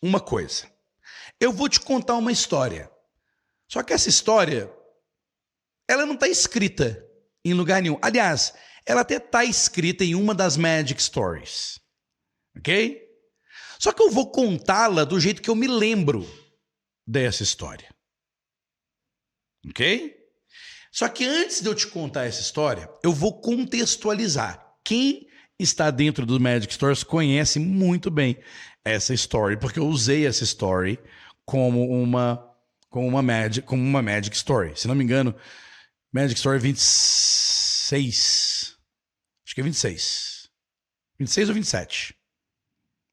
[0.00, 0.72] uma coisa.
[1.40, 2.90] Eu vou te contar uma história.
[3.68, 4.72] Só que essa história,
[5.88, 7.04] ela não está escrita
[7.44, 7.98] em lugar nenhum.
[8.00, 11.80] Aliás, ela até está escrita em uma das Magic Stories.
[12.56, 13.05] Ok?
[13.78, 16.26] Só que eu vou contá-la do jeito que eu me lembro
[17.06, 17.94] dessa história.
[19.68, 20.16] Ok?
[20.92, 24.64] Só que antes de eu te contar essa história, eu vou contextualizar.
[24.82, 25.26] Quem
[25.58, 28.38] está dentro do Magic Stories conhece muito bem
[28.84, 30.98] essa story, porque eu usei essa story
[31.44, 32.42] como uma
[32.88, 34.72] como uma Magic, como uma Magic Story.
[34.74, 35.34] Se não me engano,
[36.12, 38.78] Magic Story 26.
[39.44, 40.48] Acho que é 26.
[41.18, 42.15] 26 ou 27.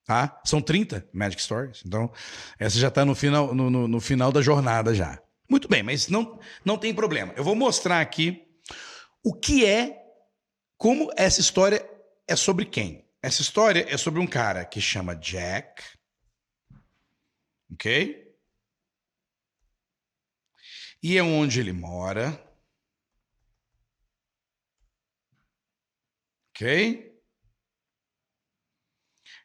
[0.05, 0.41] Tá?
[0.45, 1.81] São 30 Magic Stories.
[1.85, 2.11] Então,
[2.59, 5.21] essa já está no final, no, no, no, final da jornada já.
[5.49, 7.33] Muito bem, mas não, não tem problema.
[7.37, 8.45] Eu vou mostrar aqui
[9.23, 9.97] o que é,
[10.77, 11.87] como essa história
[12.27, 13.07] é sobre quem.
[13.21, 15.81] Essa história é sobre um cara que chama Jack.
[17.71, 18.35] Ok?
[21.01, 22.37] E é onde ele mora.
[26.49, 27.12] Ok?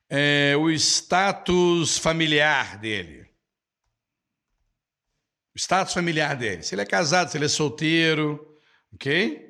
[0.09, 3.29] É, o status familiar dele.
[5.55, 6.63] O status familiar dele.
[6.63, 8.59] Se ele é casado, se ele é solteiro,
[8.93, 9.49] ok?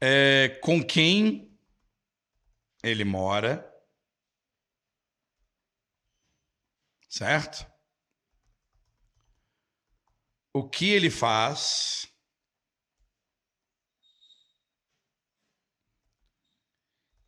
[0.00, 1.58] É, com quem
[2.82, 3.68] ele mora.
[7.08, 7.66] Certo?
[10.52, 12.11] O que ele faz.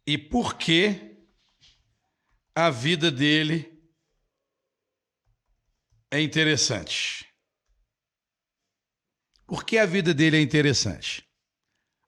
[0.06, 1.14] E por que
[2.54, 3.74] a vida dele
[6.10, 7.26] é interessante.
[9.46, 11.28] Por que a vida dele é interessante?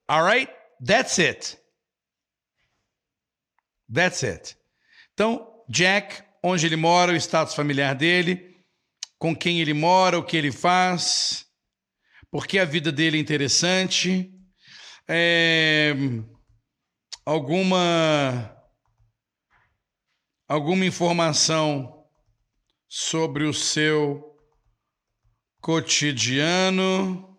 [0.08, 0.52] Alright?
[0.84, 1.58] That's it.
[3.92, 4.56] That's it.
[5.12, 8.64] Então, Jack, onde ele mora, o status familiar dele,
[9.18, 11.46] com quem ele mora, o que ele faz,
[12.30, 14.32] por que a vida dele é interessante.
[15.08, 15.94] É
[17.26, 18.56] alguma
[20.48, 22.08] alguma informação
[22.88, 24.38] sobre o seu
[25.60, 27.36] cotidiano.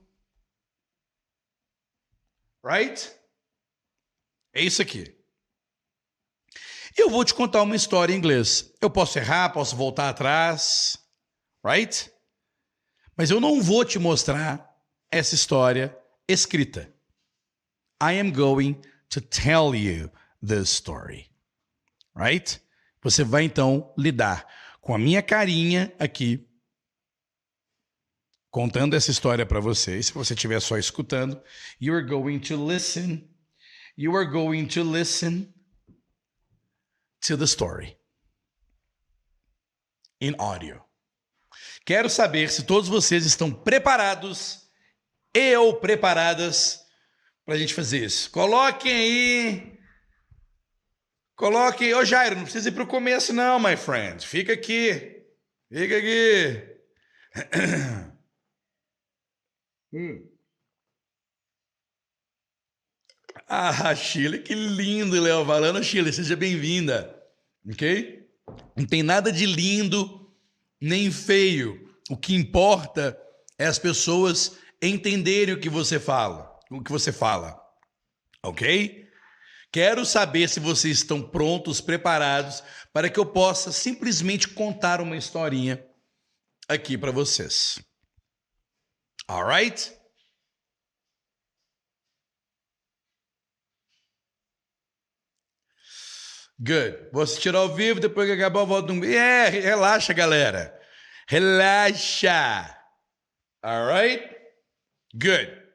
[2.63, 3.10] Right?
[4.54, 5.15] É isso aqui.
[6.97, 8.73] Eu vou te contar uma história em inglês.
[8.82, 10.97] Eu posso errar, posso voltar atrás,
[11.65, 12.12] right?
[13.15, 14.67] Mas eu não vou te mostrar
[15.10, 15.97] essa história
[16.28, 16.93] escrita.
[18.04, 20.10] I am going to tell you
[20.41, 21.30] this story.
[22.15, 22.60] Right?
[23.02, 24.46] Você vai então lidar
[24.82, 26.48] com a minha carinha aqui,
[28.50, 30.02] contando essa história para você.
[30.02, 31.41] se você estiver só escutando,
[31.80, 33.30] you are going to listen.
[33.96, 35.54] You are going to listen
[37.22, 37.98] to the story
[40.22, 40.82] in audio.
[41.86, 44.70] Quero saber se todos vocês estão preparados
[45.34, 46.87] e ou preparadas
[47.48, 48.30] para a gente fazer isso.
[48.30, 49.80] Coloquem aí.
[51.34, 51.94] Coloquem.
[51.94, 54.28] Ô Jairo, não precisa ir para o começo, não, my friend.
[54.28, 55.24] Fica aqui.
[55.72, 56.62] Fica aqui.
[59.94, 60.30] hum.
[63.48, 65.82] Ah, Chile, que lindo, Léo Valano.
[65.82, 67.18] Chile, seja bem-vinda.
[67.66, 68.28] Ok?
[68.76, 70.36] Não tem nada de lindo
[70.82, 71.96] nem feio.
[72.10, 73.18] O que importa
[73.58, 77.60] é as pessoas entenderem o que você fala o que você fala.
[78.44, 79.08] Ok?
[79.72, 85.86] Quero saber se vocês estão prontos, preparados, para que eu possa simplesmente contar uma historinha
[86.68, 87.80] aqui para vocês.
[89.28, 89.94] Alright?
[96.60, 97.10] Good.
[97.12, 99.06] Vou assistir ao vivo, depois que acabar eu volto no...
[99.06, 100.76] É, relaxa, galera.
[101.28, 102.76] Relaxa.
[103.62, 104.24] Alright?
[105.13, 105.67] Good.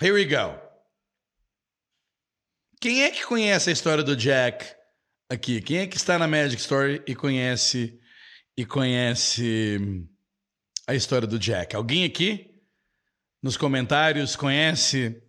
[0.00, 0.56] Here we go.
[2.80, 4.64] Quem é que conhece a história do Jack
[5.28, 5.60] aqui?
[5.60, 8.00] Quem é que está na Magic Story e conhece
[8.56, 10.08] e conhece
[10.86, 11.74] a história do Jack?
[11.74, 12.62] Alguém aqui
[13.42, 15.20] nos comentários conhece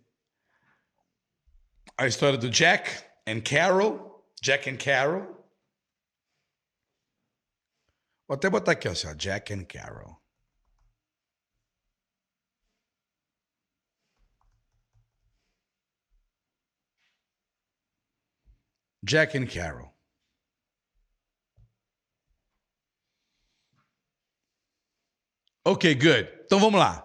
[1.96, 2.92] a história do Jack
[3.26, 4.24] and Carol?
[4.40, 5.22] Jack and Carol?
[8.28, 10.19] Vou até botar aqui, ó, Jack and Carol.
[19.04, 19.94] Jack and Carol.
[25.64, 26.28] Ok, good.
[26.46, 27.04] Então vamos lá.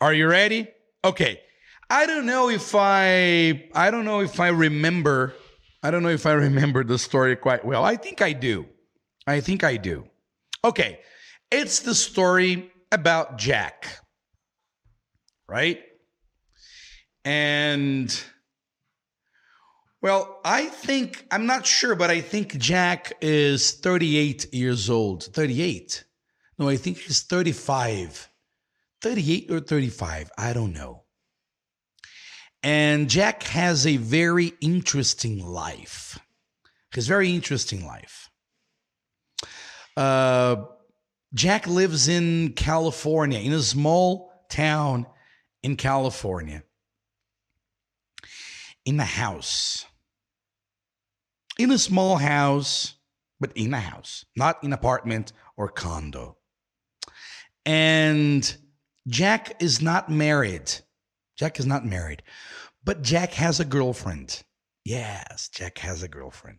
[0.00, 0.68] Are you ready?
[1.04, 1.40] Okay.
[1.90, 5.34] I don't know if I I don't know if I remember
[5.82, 7.84] I don't know if I remember the story quite well.
[7.84, 8.66] I think I do.
[9.26, 10.04] I think I do.
[10.64, 11.00] Okay.
[11.50, 13.98] It's the story about Jack.
[15.48, 15.80] Right?
[17.24, 18.08] And
[20.02, 25.24] well, I think I'm not sure, but I think Jack is 38 years old.
[25.24, 26.04] 38.
[26.58, 28.28] No, I think he's 35.
[29.00, 30.30] 38 or 35.
[30.36, 31.04] I don't know.
[32.64, 36.18] And Jack has a very interesting life.
[36.92, 38.30] His very interesting life.
[39.96, 40.64] Uh,
[41.34, 45.06] Jack lives in California, in a small town
[45.62, 46.62] in California,
[48.84, 49.86] in a house.
[51.58, 52.94] In a small house,
[53.40, 56.36] but in a house, not in apartment or condo.
[57.66, 58.56] And
[59.06, 60.72] Jack is not married.
[61.36, 62.22] Jack is not married,
[62.84, 64.42] but Jack has a girlfriend.
[64.84, 66.58] Yes, Jack has a girlfriend.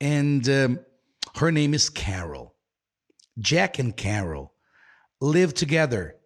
[0.00, 0.80] And um,
[1.36, 2.54] her name is Carol.
[3.38, 4.52] Jack and Carol
[5.20, 6.16] live together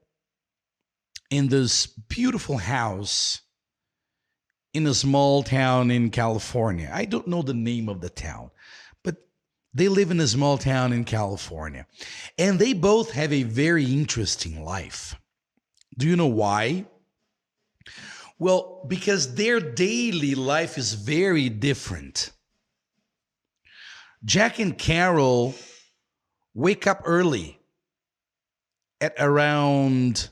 [1.30, 3.40] in this beautiful house
[4.74, 6.90] in a small town in California.
[6.92, 8.50] I don't know the name of the town,
[9.02, 9.16] but
[9.74, 11.86] they live in a small town in California,
[12.38, 15.14] and they both have a very interesting life.
[15.96, 16.86] Do you know why?
[18.38, 22.30] Well, because their daily life is very different.
[24.24, 25.54] Jack and Carol
[26.54, 27.58] wake up early
[29.00, 30.28] at around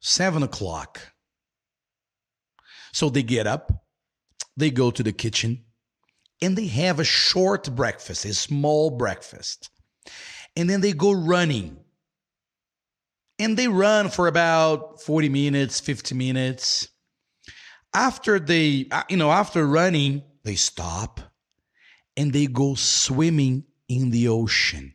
[0.00, 1.00] seven o'clock.
[2.94, 3.72] So they get up,
[4.56, 5.64] they go to the kitchen,
[6.40, 9.68] and they have a short breakfast, a small breakfast.
[10.54, 11.76] And then they go running.
[13.40, 16.86] And they run for about 40 minutes, 50 minutes.
[17.92, 21.18] After they, uh, you know, after running, they stop
[22.16, 24.94] and they go swimming in the ocean.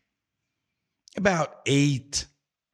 [1.18, 2.26] About 8,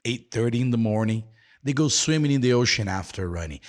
[0.05, 1.23] 8:30 in the morning,
[1.63, 3.61] they go swimming in the ocean after running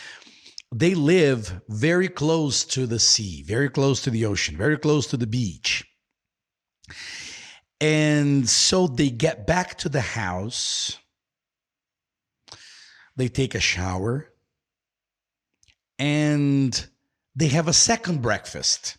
[0.78, 5.16] they live very close to the sea, very close to the ocean, very close to
[5.16, 5.86] the beach.
[7.80, 10.98] And so they get back to the house,
[13.16, 14.28] they take a shower,
[15.98, 16.86] and
[17.34, 18.98] they have a second breakfast.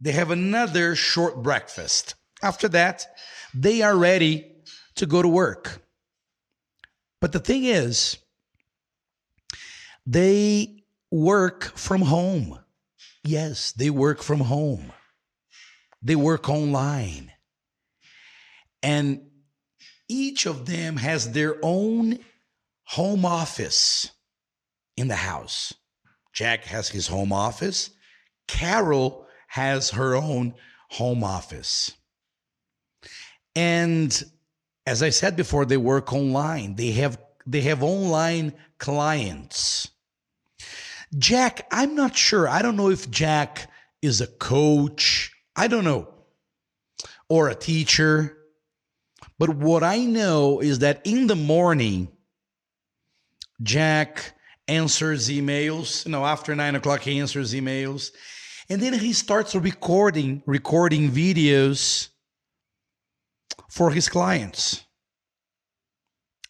[0.00, 2.16] They have another short breakfast.
[2.42, 3.06] After that,
[3.54, 4.56] they are ready
[4.96, 5.80] to go to work.
[7.20, 8.18] But the thing is,
[10.08, 12.58] they work from home.
[13.24, 14.90] Yes, they work from home.
[16.00, 17.30] They work online.
[18.82, 19.20] And
[20.08, 22.20] each of them has their own
[22.84, 24.10] home office
[24.96, 25.74] in the house.
[26.32, 27.90] Jack has his home office.
[28.46, 30.54] Carol has her own
[30.88, 31.92] home office.
[33.54, 34.24] And
[34.86, 36.76] as I said before, they work online.
[36.76, 39.88] They have they have online clients.
[41.16, 42.48] Jack, I'm not sure.
[42.48, 43.70] I don't know if Jack
[44.02, 45.32] is a coach.
[45.56, 46.08] I don't know.
[47.28, 48.36] Or a teacher.
[49.38, 52.08] But what I know is that in the morning,
[53.62, 54.34] Jack
[54.66, 56.04] answers emails.
[56.04, 58.10] You know, after nine o'clock, he answers emails.
[58.68, 62.08] And then he starts recording, recording videos
[63.70, 64.84] for his clients.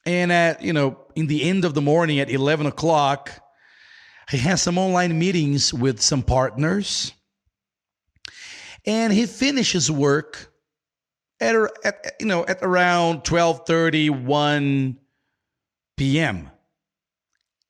[0.04, 3.30] And at, you know, in the end of the morning at 11 o'clock,
[4.30, 7.12] he has some online meetings with some partners.
[8.86, 10.52] And he finishes work
[11.40, 11.54] at,
[11.84, 14.96] at you know at around 12:31
[15.96, 16.50] p.m.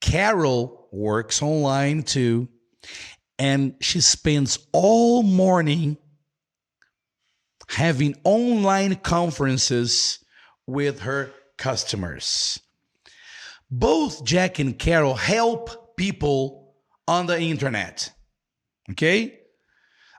[0.01, 2.49] Carol works online too
[3.39, 5.97] and she spends all morning
[7.69, 10.25] having online conferences
[10.67, 12.61] with her customers.
[13.71, 16.75] Both Jack and Carol help people
[17.07, 18.11] on the internet.
[18.91, 19.41] Okay?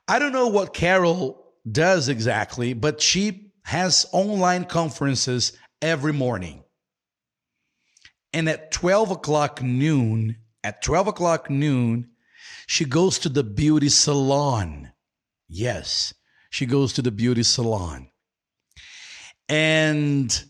[0.08, 6.64] I don't know what Carol does exactly, but she has online conferences every morning.
[8.34, 12.10] And at 12 o'clock noon, at 12 o'clock noon,
[12.68, 14.92] she goes to the beauty salon.
[15.48, 16.14] Yes,
[16.52, 18.10] she goes to the beauty salon.
[19.48, 20.44] And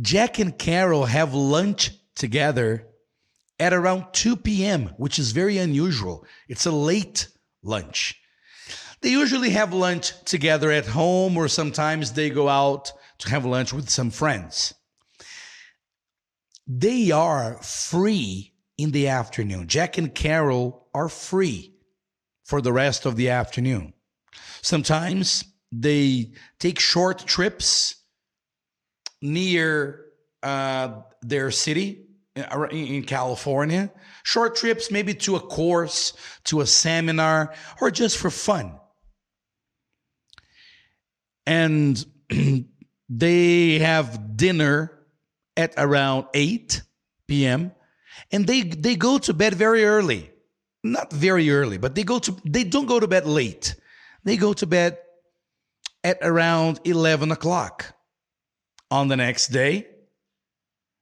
[0.00, 2.87] Jack and Carol have lunch together
[3.60, 6.24] at around 2 p.m., which is very unusual.
[6.48, 7.28] It's a late
[7.62, 8.20] lunch.
[9.00, 13.72] They usually have lunch together at home, or sometimes they go out to have lunch
[13.72, 14.74] with some friends.
[16.66, 19.68] They are free in the afternoon.
[19.68, 21.74] Jack and Carol are free
[22.44, 23.92] for the rest of the afternoon.
[24.62, 27.94] Sometimes they take short trips
[29.20, 30.06] near
[30.42, 32.07] uh, their city
[32.70, 33.90] in California.
[34.22, 36.12] Short trips, maybe to a course,
[36.44, 38.78] to a seminar, or just for fun.
[41.46, 42.04] And
[43.08, 44.98] they have dinner
[45.56, 46.82] at around 8
[47.26, 47.72] p.m.
[48.30, 50.30] and they they go to bed very early.
[50.84, 53.74] Not very early, but they go to they don't go to bed late.
[54.24, 54.98] They go to bed
[56.04, 57.94] at around 11 o'clock.
[58.90, 59.86] On the next day,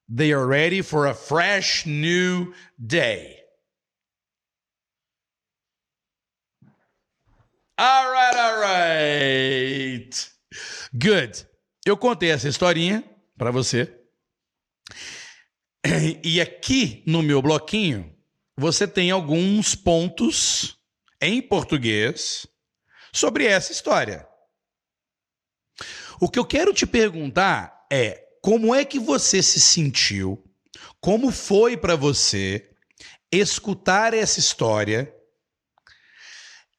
[0.08, 3.36] they are ready for a fresh new day.
[7.78, 10.30] All right, all right.
[10.98, 11.46] Good.
[11.84, 13.04] Eu contei essa historinha
[13.36, 13.92] para você.
[16.24, 18.12] E aqui no meu bloquinho,
[18.56, 20.78] você tem alguns pontos
[21.20, 22.46] em português
[23.12, 24.26] sobre essa história.
[26.20, 30.40] O que eu quero te perguntar é como é que você se sentiu,
[31.00, 32.70] como foi para você
[33.32, 35.12] escutar essa história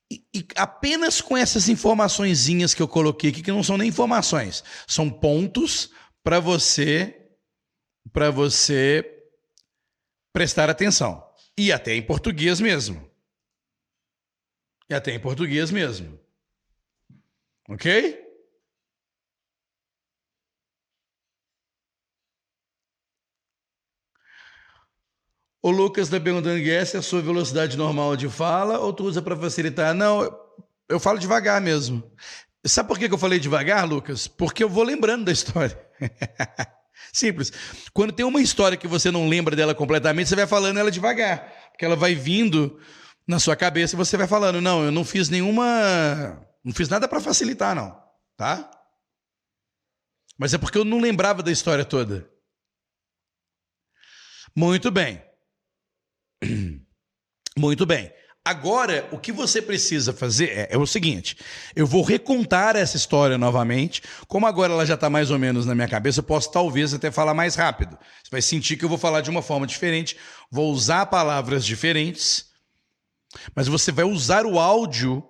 [0.09, 4.63] e, e, apenas com essas informaçõezinhas que eu coloquei aqui, que não são nem informações,
[4.88, 5.91] são pontos
[6.24, 7.36] para você
[8.13, 9.28] para você
[10.32, 11.22] prestar atenção.
[11.57, 13.11] E até em português mesmo.
[14.89, 16.18] E até em português mesmo.
[17.68, 18.26] Ok?
[25.68, 29.03] O Lucas está perguntando que essa é a sua velocidade normal de fala ou tu
[29.03, 29.93] usa para facilitar?
[29.93, 30.34] Não,
[30.88, 32.09] eu falo devagar mesmo.
[32.65, 34.30] Sabe por que eu falei devagar, Lucas?
[34.30, 35.78] Porque eu vou lembrando da história.
[37.11, 37.51] Simples.
[37.91, 41.53] Quando tem uma história que você não lembra dela completamente, você vai falando ela devagar.
[41.72, 42.80] Porque ela vai vindo
[43.28, 46.47] na sua cabeça e você vai falando: não, eu não fiz nenhuma.
[46.63, 47.93] Não fiz nada para facilitar, não.
[48.38, 48.72] Tá?
[50.39, 52.26] Mas é porque eu não lembrava da história toda.
[54.55, 55.27] Muito bem.
[57.58, 58.12] Muito bem.
[58.45, 61.36] Agora, o que você precisa fazer é, é, o seguinte:
[61.76, 64.01] eu vou recontar essa história novamente.
[64.26, 67.12] Como agora ela já está mais ou menos na minha cabeça, eu posso talvez até
[67.12, 67.97] falar mais rápido.
[68.24, 70.16] Você vai sentir que eu vou falar de uma forma diferente,
[70.49, 72.45] vou usar palavras diferentes,
[73.53, 75.22] mas você vai usar o áudio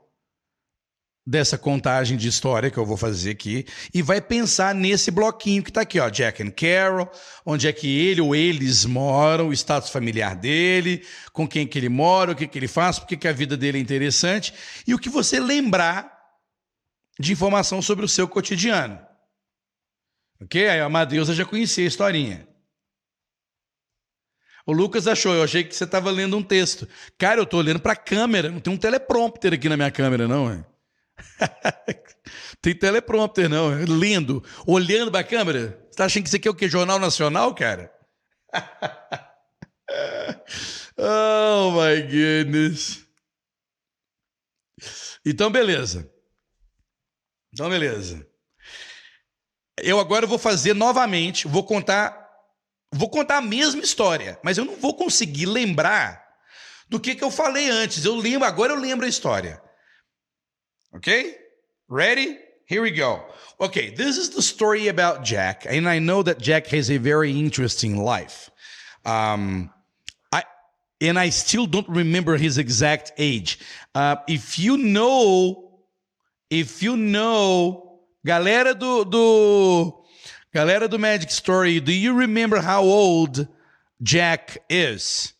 [1.28, 5.70] dessa contagem de história que eu vou fazer aqui e vai pensar nesse bloquinho que
[5.70, 7.12] está aqui, ó, Jack and Carol,
[7.46, 11.90] onde é que ele ou eles moram, o status familiar dele, com quem que ele
[11.90, 14.54] mora, o que que ele faz, porque que a vida dele é interessante
[14.88, 16.18] e o que você lembrar
[17.20, 18.98] de informação sobre o seu cotidiano.
[20.42, 20.70] Ok?
[20.70, 22.48] Aí a Amadeusa já conhecia a historinha.
[24.66, 26.88] O Lucas achou, eu achei que você estava lendo um texto.
[27.18, 30.26] Cara, eu estou olhando para a câmera, não tem um teleprompter aqui na minha câmera,
[30.26, 30.54] não.
[30.54, 30.66] Hein?
[32.62, 33.84] Tem teleprompter, não.
[33.84, 34.44] Lindo.
[34.66, 35.84] Olhando para a câmera.
[35.90, 36.68] Você tá achando que isso aqui é o quê?
[36.68, 37.92] Jornal Nacional, cara?
[40.98, 43.06] oh, my goodness.
[45.26, 46.12] Então, beleza.
[47.54, 48.28] Então, beleza.
[49.80, 52.28] Eu agora vou fazer novamente, vou contar,
[52.92, 56.26] vou contar a mesma história, mas eu não vou conseguir lembrar
[56.90, 58.06] do que, que eu falei antes.
[58.06, 59.62] Eu lembro, agora eu lembro a história.
[60.98, 61.36] Okay?
[61.88, 62.40] Ready?
[62.66, 63.22] Here we go.
[63.62, 67.40] Okay, this is the story about Jack, and I know that Jack has a very
[67.40, 68.50] interesting life.
[69.06, 69.72] Um,
[70.34, 70.44] I
[71.00, 73.60] and I still don't remember his exact age.
[73.94, 75.80] Uh, if you know,
[76.50, 80.04] if you know, galera do do
[80.52, 83.48] galera do Magic Story, do you remember how old
[84.02, 85.34] Jack is?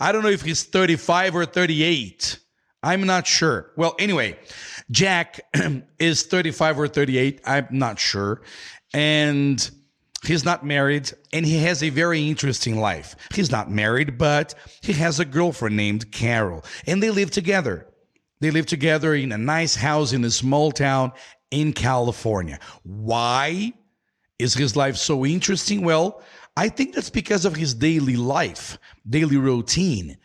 [0.00, 2.40] I don't know if he's 35 or 38.
[2.84, 3.72] I'm not sure.
[3.76, 4.38] Well, anyway,
[4.90, 5.40] Jack
[5.98, 7.40] is 35 or 38.
[7.46, 8.42] I'm not sure.
[8.92, 9.70] And
[10.24, 13.16] he's not married and he has a very interesting life.
[13.34, 17.86] He's not married, but he has a girlfriend named Carol and they live together.
[18.40, 21.12] They live together in a nice house in a small town
[21.50, 22.58] in California.
[22.82, 23.72] Why
[24.38, 25.82] is his life so interesting?
[25.82, 26.22] Well,
[26.56, 28.78] I think that's because of his daily life,
[29.08, 30.18] daily routine.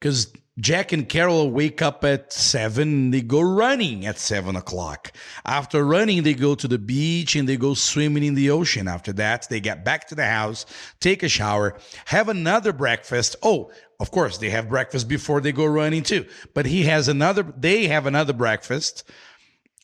[0.00, 3.10] Because Jack and Carol wake up at seven.
[3.10, 5.12] They go running at seven o'clock.
[5.44, 8.88] After running, they go to the beach and they go swimming in the ocean.
[8.88, 10.64] After that, they get back to the house,
[10.98, 13.36] take a shower, have another breakfast.
[13.42, 16.24] Oh, of course, they have breakfast before they go running too.
[16.54, 19.04] But he has another, they have another breakfast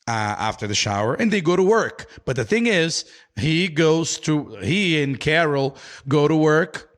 [0.08, 2.08] uh, after the shower and they go to work.
[2.24, 3.04] But the thing is,
[3.36, 5.76] he goes to, he and Carol
[6.08, 6.90] go to work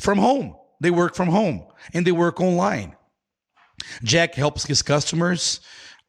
[0.00, 0.56] from home.
[0.80, 2.96] They work from home and they work online.
[4.02, 5.60] Jack helps his customers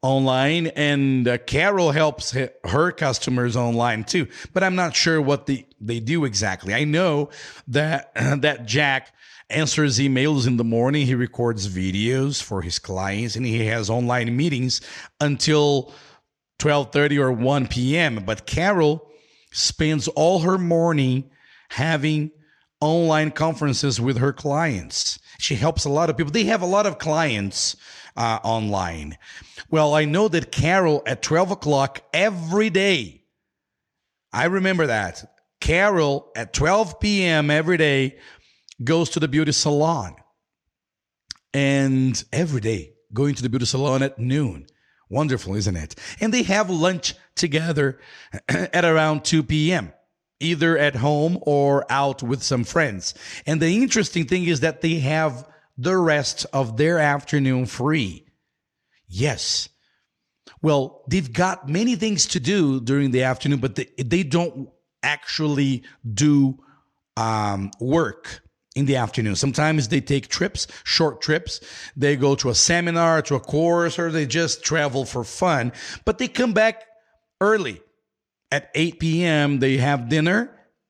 [0.02, 4.28] online, and uh, Carol helps her customers online too.
[4.54, 6.74] But I'm not sure what the, they do exactly.
[6.74, 7.30] I know
[7.68, 8.12] that
[8.42, 9.14] that Jack
[9.50, 11.06] answers emails in the morning.
[11.06, 14.82] He records videos for his clients, and he has online meetings
[15.20, 15.94] until
[16.60, 18.24] 12:30 or 1 p.m.
[18.26, 19.10] But Carol
[19.52, 21.32] spends all her morning
[21.70, 22.32] having
[22.80, 25.20] online conferences with her clients.
[25.38, 26.32] She helps a lot of people.
[26.32, 27.76] They have a lot of clients
[28.16, 29.18] uh, online.
[29.70, 33.24] Well, I know that Carol at 12 o'clock every day,
[34.32, 35.32] I remember that.
[35.60, 37.50] Carol at 12 p.m.
[37.50, 38.18] every day
[38.84, 40.16] goes to the beauty salon.
[41.54, 44.68] And every day, going to the beauty salon at noon.
[45.10, 45.96] Wonderful, isn't it?
[46.20, 48.00] And they have lunch together
[48.50, 49.94] at around 2 p.m
[50.40, 53.14] either at home or out with some friends.
[53.46, 58.26] And the interesting thing is that they have the rest of their afternoon free.
[59.08, 59.70] Yes.
[60.62, 64.70] Well, they've got many things to do during the afternoon, but they, they don't
[65.04, 65.84] actually
[66.14, 66.58] do
[67.18, 68.42] um, work
[68.76, 69.36] in the afternoon.
[69.36, 71.62] Sometimes they take trips, short trips.
[71.96, 75.72] They go to a seminar, to a course, or they just travel for fun,
[76.04, 76.84] but they come back
[77.40, 77.82] early
[78.56, 80.40] at 8 p.m., they have dinner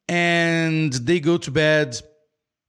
[0.08, 2.00] and they go to bed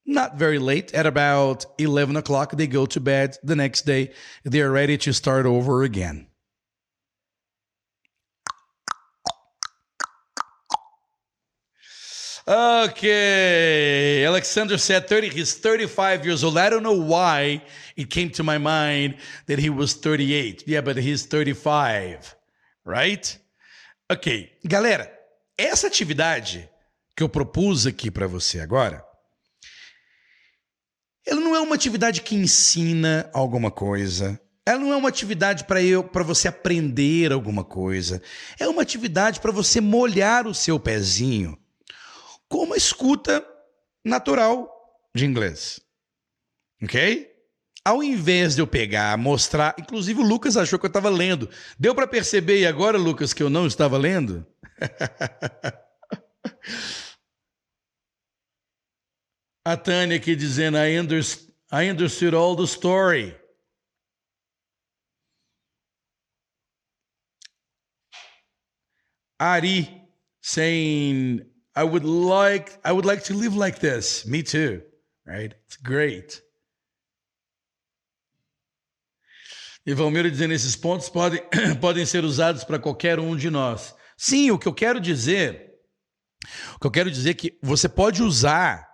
[0.07, 0.95] not very late.
[0.95, 3.37] At about 11 o'clock, they go to bed.
[3.43, 4.13] The next day,
[4.45, 6.29] they're ready to start over again.
[12.49, 14.25] Okay.
[14.25, 16.57] Alexander said 30, he's 35 years old.
[16.57, 17.63] I don't know why
[17.97, 19.17] it came to my mind
[19.47, 20.63] that he was 38.
[20.67, 22.37] Yeah, but he's 35,
[22.85, 23.39] right?
[24.11, 24.59] Ok.
[24.65, 25.13] Galera,
[25.59, 26.69] essa atividade
[27.17, 29.05] que eu propus aqui para você agora,
[31.27, 34.41] ela não é uma atividade que ensina alguma coisa.
[34.65, 38.23] Ela não é uma atividade para eu, para você aprender alguma coisa.
[38.59, 41.59] É uma atividade para você molhar o seu pezinho
[42.49, 43.45] com uma escuta
[44.05, 44.71] natural
[45.15, 45.81] de inglês.
[46.83, 47.36] OK?
[47.87, 51.49] Ao invés de eu pegar, mostrar, inclusive o Lucas achou que eu estava lendo.
[51.79, 54.45] Deu para perceber agora, Lucas, que eu não estava lendo?
[59.65, 63.37] A Tânia aqui dizendo, I, underst I understood all the story.
[69.39, 69.89] Ari
[70.41, 71.41] saying,
[71.77, 74.25] I would like I would like to live like this.
[74.27, 74.83] Me too.
[75.25, 75.55] Right?
[75.67, 76.43] It's great.
[79.87, 81.41] E Valmeiro dizendo esses pontos podem,
[81.81, 83.95] podem ser usados para qualquer um de nós.
[84.17, 85.75] Sim, o que eu quero dizer,
[86.75, 88.85] o que eu quero dizer é que você pode usar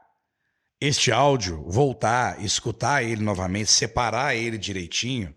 [0.79, 5.35] este áudio, voltar, escutar ele novamente, separar ele direitinho,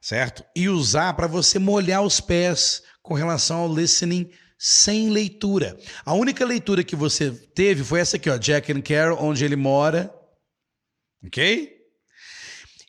[0.00, 0.42] certo?
[0.56, 4.28] E usar para você molhar os pés com relação ao listening
[4.58, 5.78] sem leitura.
[6.04, 9.54] A única leitura que você teve foi essa aqui, ó, Jack and Carol, onde ele
[9.54, 10.12] mora,
[11.24, 11.77] ok?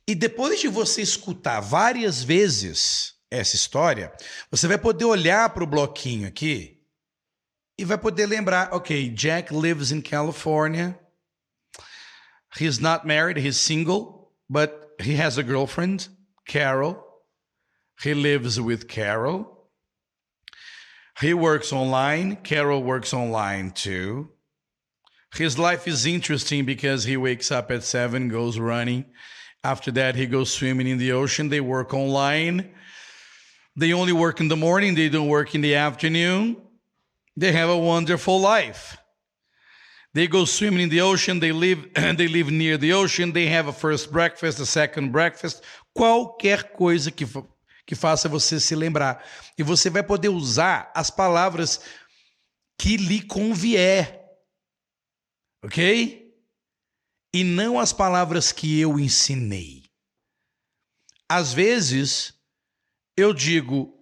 [0.09, 4.11] E depois de você escutar várias vezes essa história,
[4.49, 6.81] você vai poder olhar para o bloquinho aqui
[7.77, 10.99] e vai poder lembrar, ok, Jack lives in California.
[12.59, 16.09] He's not married, he's single, but he has a girlfriend,
[16.47, 16.97] Carol.
[18.03, 19.69] He lives with Carol.
[21.21, 22.37] He works online.
[22.37, 24.31] Carol works online too.
[25.35, 29.05] His life is interesting because he wakes up at seven, goes running.
[29.63, 31.49] After that, he goes swimming in the ocean.
[31.49, 32.71] They work online.
[33.75, 36.57] They only work in the morning, they don't work in the afternoon.
[37.37, 38.97] They have a wonderful life.
[40.13, 43.67] They go swimming in the ocean, they live, they live near the ocean, they have
[43.67, 47.25] a first breakfast, a second breakfast, qualquer coisa que,
[47.85, 49.23] que faça você se lembrar.
[49.57, 51.79] E você vai poder usar as palavras
[52.77, 54.19] que lhe convier.
[55.63, 56.28] Ok?
[57.33, 59.83] E não as palavras que eu ensinei.
[61.29, 62.33] Às vezes,
[63.15, 63.95] eu digo,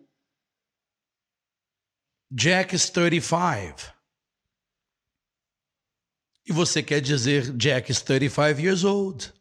[2.31, 3.95] Jack is 35.
[6.45, 9.33] E você quer dizer Jack is 35 years old.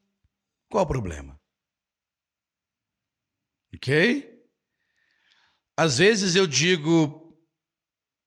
[0.68, 1.40] Qual o problema?
[3.72, 4.34] Ok?
[5.76, 7.38] Às vezes eu digo,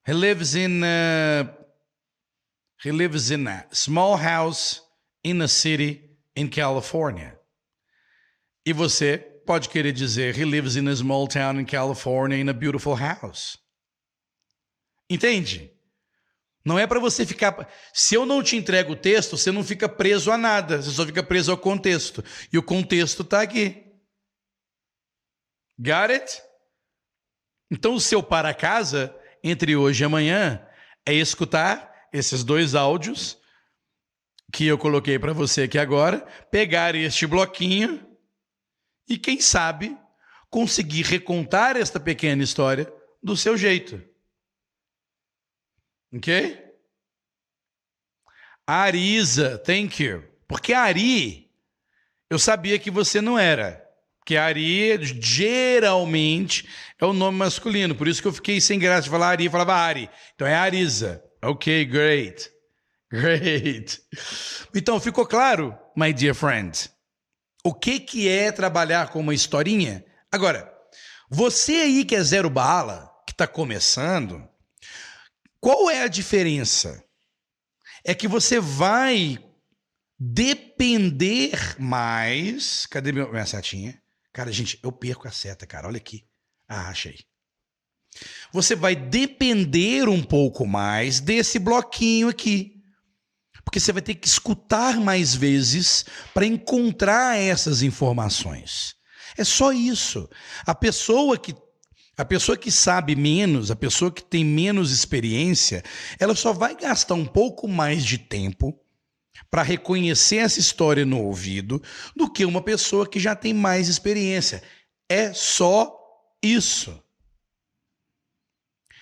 [0.07, 1.43] he lives in a,
[2.85, 4.81] he lives in a small house
[5.23, 7.37] in a city in California.
[8.65, 12.53] E você pode querer dizer, he lives in a small town in California in a
[12.53, 13.57] beautiful house.
[15.09, 15.71] Entende?
[16.63, 17.67] Não é para você ficar.
[17.93, 21.05] Se eu não te entrego o texto, você não fica preso a nada, você só
[21.05, 22.23] fica preso ao contexto.
[22.53, 23.85] E o contexto está aqui.
[25.79, 26.41] Got it?
[27.71, 30.63] Então, o seu para casa, entre hoje e amanhã,
[31.05, 33.38] é escutar esses dois áudios
[34.51, 38.05] que eu coloquei para você aqui agora, pegar este bloquinho
[39.07, 39.97] e, quem sabe,
[40.49, 42.91] conseguir recontar esta pequena história
[43.21, 44.01] do seu jeito.
[46.13, 46.57] Ok?
[48.65, 50.23] Arisa, thank you.
[50.47, 51.49] Porque Ari,
[52.29, 53.83] eu sabia que você não era.
[54.19, 56.67] Porque Ari, geralmente,
[56.99, 57.95] é o nome masculino.
[57.95, 60.09] Por isso que eu fiquei sem graça de falar Ari, eu falava Ari.
[60.35, 61.23] Então é Arisa.
[61.41, 62.51] Ok, great.
[63.11, 64.01] Great.
[64.75, 66.89] Então, ficou claro, my dear friend,
[67.63, 70.05] o que, que é trabalhar com uma historinha?
[70.31, 70.71] Agora,
[71.29, 74.47] você aí que é zero bala, que está começando,
[75.59, 77.03] qual é a diferença?
[78.05, 79.37] É que você vai
[80.17, 82.85] depender mais.
[82.85, 84.01] Cadê minha setinha?
[84.31, 85.87] Cara, gente, eu perco a seta, cara.
[85.87, 86.25] Olha aqui.
[86.67, 87.19] Ah, achei.
[88.51, 92.78] Você vai depender um pouco mais desse bloquinho aqui.
[93.69, 96.03] Porque você vai ter que escutar mais vezes
[96.33, 98.95] para encontrar essas informações.
[99.37, 100.27] É só isso.
[100.65, 101.53] A pessoa que
[102.17, 105.83] a pessoa que sabe menos, a pessoa que tem menos experiência,
[106.19, 108.75] ela só vai gastar um pouco mais de tempo
[109.51, 111.79] para reconhecer essa história no ouvido
[112.15, 114.63] do que uma pessoa que já tem mais experiência.
[115.07, 115.95] É só
[116.41, 116.99] isso.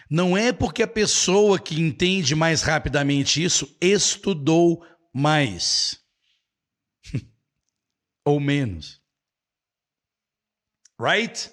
[0.10, 6.00] Não é porque a pessoa que entende mais rapidamente isso estudou mais
[8.26, 9.02] ou menos.
[11.00, 11.52] Right?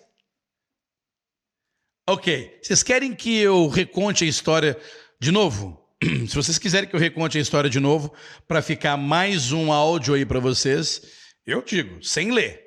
[2.08, 2.60] Ok.
[2.62, 4.78] Vocês querem que eu reconte a história
[5.18, 5.82] de novo?
[6.28, 8.14] Se vocês quiserem que eu reconte a história de novo,
[8.46, 11.02] para ficar mais um áudio aí para vocês,
[11.46, 12.62] eu digo, sem ler.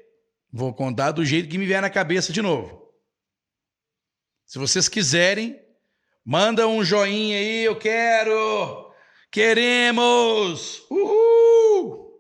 [0.52, 2.88] Vou contar do jeito que me vier na cabeça de novo.
[4.46, 5.60] Se vocês quiserem,
[6.28, 8.94] manda um joinha aí, eu quero.
[9.32, 10.86] Queremos!
[10.92, 12.20] Uhul!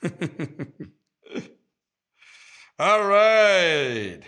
[2.78, 4.24] All right.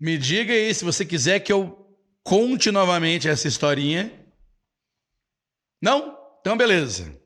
[0.00, 4.10] Me diga aí se você quiser que eu conte novamente essa historinha.
[5.82, 6.18] Não?
[6.40, 7.19] Então, beleza.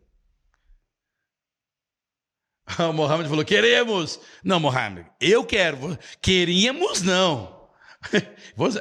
[2.79, 4.21] O Mohammed falou: queremos.
[4.43, 5.99] Não, Mohammed, eu quero.
[6.21, 7.55] Queríamos, não.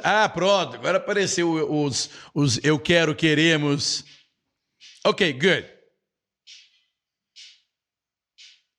[0.04, 4.04] Ah, pronto, agora apareceu os, os eu quero, queremos.
[5.04, 5.66] Ok, good.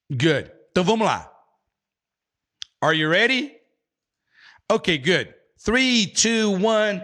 [0.09, 0.51] Good.
[0.71, 1.31] Então vamos lá.
[2.81, 3.55] Are you ready?
[4.71, 5.33] Okay, good.
[5.63, 7.03] Three, two, one.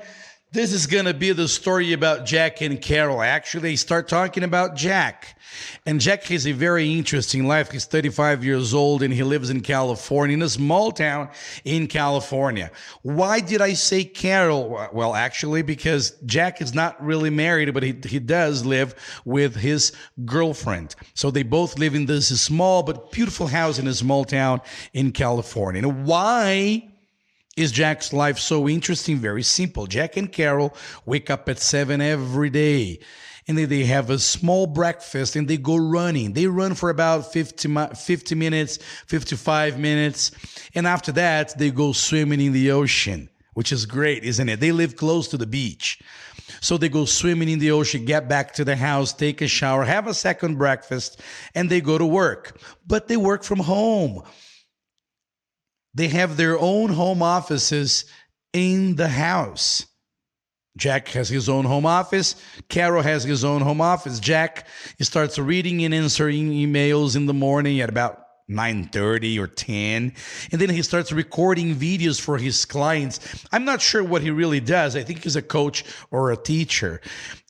[0.54, 3.22] This is going to be the story about Jack and Carol.
[3.22, 5.40] Actually, start talking about Jack.
[5.86, 7.72] And Jack has a very interesting life.
[7.72, 11.30] He's 35 years old and he lives in California, in a small town
[11.64, 12.70] in California.
[13.02, 14.90] Why did I say Carol?
[14.92, 18.94] Well, actually, because Jack is not really married, but he, he does live
[19.24, 19.94] with his
[20.26, 20.96] girlfriend.
[21.14, 24.60] So they both live in this small but beautiful house in a small town
[24.92, 25.88] in California.
[25.88, 26.91] Why?
[27.58, 29.18] Is Jack's life so interesting?
[29.18, 29.86] Very simple.
[29.86, 30.76] Jack and Carol
[31.06, 33.00] wake up at 7 every day
[33.48, 36.34] and then they have a small breakfast and they go running.
[36.34, 38.78] They run for about 50, 50 minutes,
[39.08, 40.32] 55 minutes.
[40.76, 44.60] And after that, they go swimming in the ocean, which is great, isn't it?
[44.60, 46.00] They live close to the beach.
[46.60, 49.84] So they go swimming in the ocean, get back to the house, take a shower,
[49.84, 51.20] have a second breakfast,
[51.56, 52.60] and they go to work.
[52.86, 54.24] But they work from home.
[55.94, 58.06] They have their own home offices
[58.54, 59.86] in the house.
[60.78, 62.36] Jack has his own home office.
[62.70, 64.20] Carol has his own home office.
[64.20, 64.68] Jack
[64.98, 68.20] he starts reading and answering emails in the morning at about
[68.50, 70.14] 9:30 or 10
[70.52, 73.20] and then he starts recording videos for his clients.
[73.52, 74.96] I'm not sure what he really does.
[74.96, 77.02] I think he's a coach or a teacher.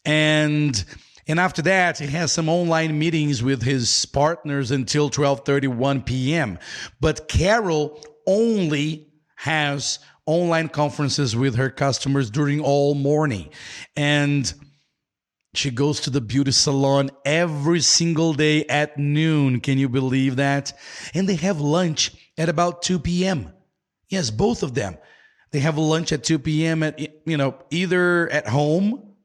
[0.03, 0.83] And
[1.27, 6.57] and after that, he has some online meetings with his partners until 12:31 p.m.
[6.99, 13.49] But Carol only has online conferences with her customers during all morning.
[13.95, 14.53] And
[15.53, 19.59] She goes to the beauty salon every single day at noon.
[19.59, 20.71] Can you believe that?
[21.13, 23.51] And they have lunch at about 2 p.m.
[24.07, 24.97] Yes, both of them.
[25.51, 26.83] They have lunch at 2 p.m.
[26.83, 29.15] at you know, either at home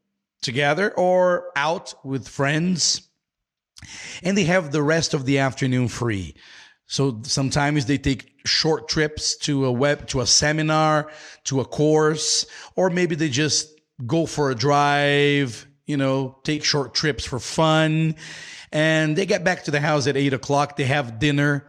[0.43, 3.03] together or out with friends.
[4.25, 6.35] And they have the rest of the afternoon free.
[6.87, 11.11] So sometimes they take short trips to a web to a seminar,
[11.45, 13.69] to a course, or maybe they just
[14.07, 18.15] go for a drive, you know, take short trips for fun.
[18.71, 20.77] And they get back to the house at eight o'clock.
[20.77, 21.67] They have dinner,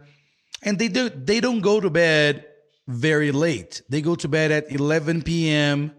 [0.61, 2.45] and they do they don't go to bed
[2.88, 3.82] very late.
[3.89, 5.93] They go to bed at 11 p.m.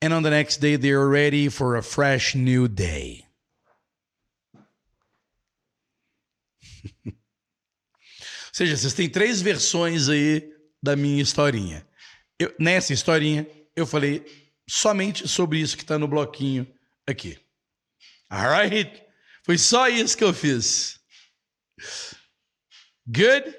[0.00, 3.26] And on the next day, they're ready for a fresh new day.
[8.52, 11.86] Seja, vocês têm três versões aí da minha historinha.
[12.38, 14.24] Eu, nessa historinha, eu falei
[14.68, 16.66] somente sobre isso que está no bloquinho
[17.06, 17.38] aqui.
[18.28, 19.02] Alright?
[19.44, 21.00] Foi só isso que eu fiz.
[23.06, 23.56] Good?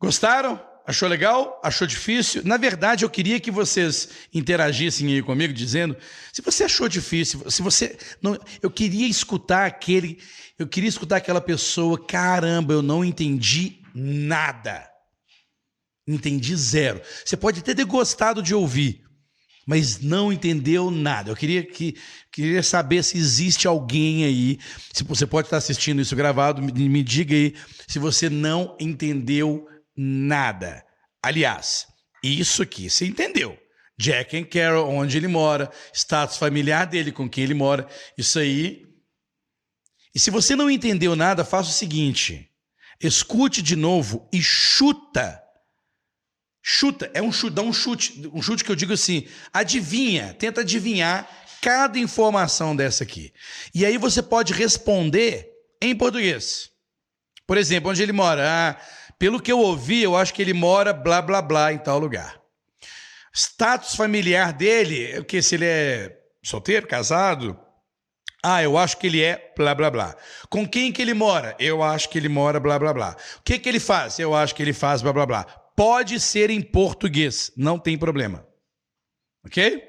[0.00, 0.73] Gostaram?
[0.86, 1.58] Achou legal?
[1.64, 2.42] Achou difícil?
[2.44, 5.96] Na verdade, eu queria que vocês interagissem aí comigo, dizendo
[6.30, 10.18] se você achou difícil, se você não, eu queria escutar aquele,
[10.58, 14.86] eu queria escutar aquela pessoa, caramba, eu não entendi nada.
[16.06, 17.00] Entendi zero.
[17.24, 19.02] Você pode até ter gostado de ouvir,
[19.66, 21.30] mas não entendeu nada.
[21.30, 21.96] Eu queria que
[22.30, 24.58] queria saber se existe alguém aí,
[24.92, 27.54] se você pode estar assistindo isso gravado, me, me diga aí
[27.88, 29.66] se você não entendeu
[29.96, 30.84] nada.
[31.22, 31.86] Aliás,
[32.22, 33.58] isso aqui você entendeu.
[33.98, 37.86] Jack and Carol, onde ele mora, status familiar dele, com quem ele mora,
[38.18, 38.84] isso aí.
[40.14, 42.50] E se você não entendeu nada, faça o seguinte:
[43.00, 45.40] escute de novo e chuta.
[46.66, 50.62] Chuta, é um chute, dá um chute, um chute que eu digo assim, adivinha, tenta
[50.62, 51.28] adivinhar
[51.60, 53.34] cada informação dessa aqui.
[53.74, 55.46] E aí você pode responder
[55.80, 56.70] em português.
[57.46, 58.42] Por exemplo, onde ele mora?
[58.46, 58.80] Ah,
[59.18, 62.40] pelo que eu ouvi, eu acho que ele mora blá blá blá em tal lugar.
[63.34, 67.58] Status familiar dele, o que se ele é solteiro, casado?
[68.42, 70.16] Ah, eu acho que ele é blá blá blá.
[70.50, 71.56] Com quem que ele mora?
[71.58, 73.16] Eu acho que ele mora blá blá blá.
[73.38, 74.18] O que que ele faz?
[74.18, 75.44] Eu acho que ele faz blá blá blá.
[75.76, 78.46] Pode ser em português, não tem problema.
[79.44, 79.82] OK?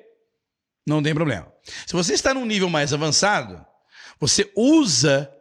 [0.88, 1.51] Não tem problema.
[1.86, 3.63] Se você está num nível mais avançado,
[4.19, 5.32] você usa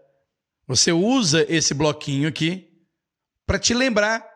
[0.66, 2.73] você usa esse bloquinho aqui
[3.46, 4.26] para te lembrar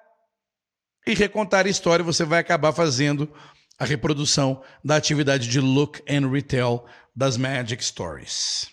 [1.07, 3.33] e recontar a história, você vai acabar fazendo
[3.79, 8.69] a reprodução da atividade de look and retell das Magic Stories.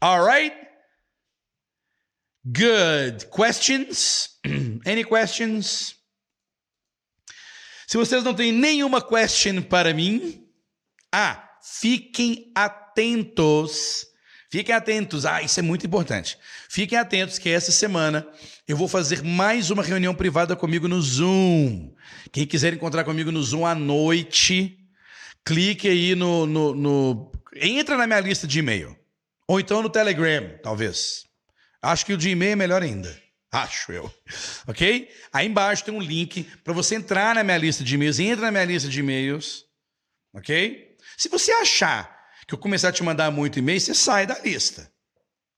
[0.00, 0.56] All right?
[2.44, 3.26] Good.
[3.30, 4.38] Questions?
[4.86, 5.96] Any questions?
[7.86, 10.48] Se vocês não têm nenhuma question para mim,
[11.12, 14.06] ah, fiquem atentos
[14.52, 16.36] Fiquem atentos, ah, isso é muito importante.
[16.68, 18.28] Fiquem atentos que essa semana
[18.68, 21.90] eu vou fazer mais uma reunião privada comigo no Zoom.
[22.30, 24.76] Quem quiser encontrar comigo no Zoom à noite,
[25.42, 27.32] clique aí no, no, no.
[27.56, 28.94] Entra na minha lista de e-mail.
[29.48, 31.24] Ou então no Telegram, talvez.
[31.80, 33.18] Acho que o de e-mail é melhor ainda.
[33.50, 34.14] Acho eu.
[34.68, 35.08] Ok?
[35.32, 38.18] Aí embaixo tem um link para você entrar na minha lista de e-mails.
[38.18, 39.64] Entra na minha lista de e-mails.
[40.34, 40.94] Ok?
[41.16, 42.21] Se você achar
[42.52, 44.90] que eu começar a te mandar muito e-mail, você sai da lista.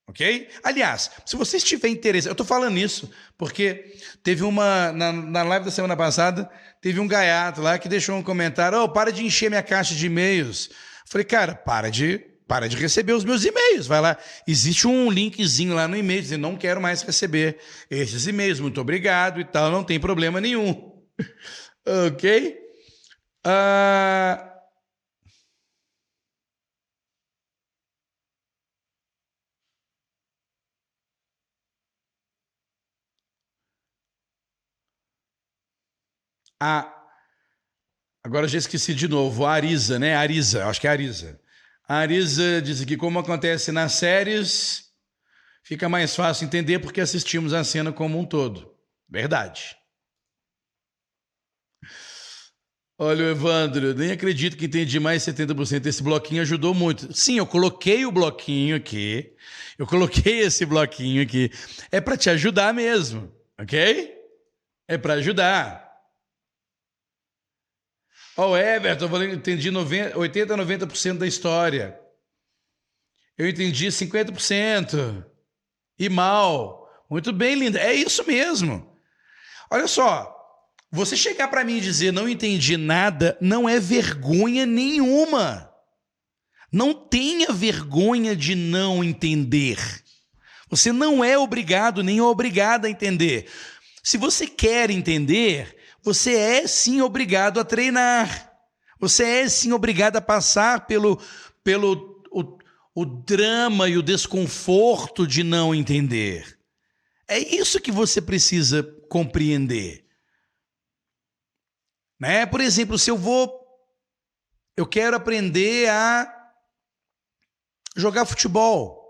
[0.07, 0.49] Ok?
[0.63, 5.65] Aliás, se você estiver interessado, eu estou falando isso porque teve uma, na, na live
[5.65, 6.49] da semana passada,
[6.81, 10.07] teve um gaiato lá que deixou um comentário: oh, para de encher minha caixa de
[10.07, 10.71] e-mails.
[11.07, 13.89] Falei, cara, para de, para de receber os meus e-mails.
[13.89, 14.17] Vai lá,
[14.47, 17.59] existe um linkzinho lá no e-mail dizendo: não quero mais receber
[17.91, 20.93] esses e-mails, muito obrigado e tal, não tem problema nenhum.
[22.07, 22.57] ok?
[23.47, 24.54] Uh,
[36.65, 36.91] A.
[38.23, 39.45] Agora já esqueci de novo.
[39.45, 40.17] A Arisa, né?
[40.17, 41.39] Arisa, acho que é Arisa.
[41.87, 44.85] A Arisa diz que, como acontece nas séries,
[45.63, 48.75] fica mais fácil entender porque assistimos a cena como um todo.
[49.07, 49.77] Verdade.
[52.97, 55.85] Olha, Evandro, nem acredito que entendi mais 70%.
[55.85, 57.13] Esse bloquinho ajudou muito.
[57.13, 59.35] Sim, eu coloquei o bloquinho aqui.
[59.77, 61.51] Eu coloquei esse bloquinho aqui.
[61.91, 64.15] É para te ajudar mesmo, ok?
[64.89, 65.84] É para ajudar.
[68.37, 71.99] Ó, oh, Everton, eu entendi 90, 80, 90% da história.
[73.39, 75.25] Eu entendi 50%.
[75.99, 76.89] E mal.
[77.09, 77.79] Muito bem, linda.
[77.79, 78.99] É isso mesmo.
[79.71, 80.33] Olha só.
[80.91, 85.69] Você chegar para mim e dizer não entendi nada não é vergonha nenhuma.
[86.71, 89.79] Não tenha vergonha de não entender.
[90.71, 93.49] Você não é obrigado nem obrigada a entender.
[94.05, 98.53] Se você quer entender, você é sim obrigado a treinar.
[99.01, 101.19] Você é sim obrigado a passar pelo,
[101.65, 102.59] pelo o,
[102.95, 106.59] o drama e o desconforto de não entender.
[107.27, 110.07] É isso que você precisa compreender.
[112.21, 112.45] Né?
[112.45, 113.65] Por exemplo, se eu vou.
[114.77, 116.53] Eu quero aprender a
[117.97, 119.03] jogar futebol.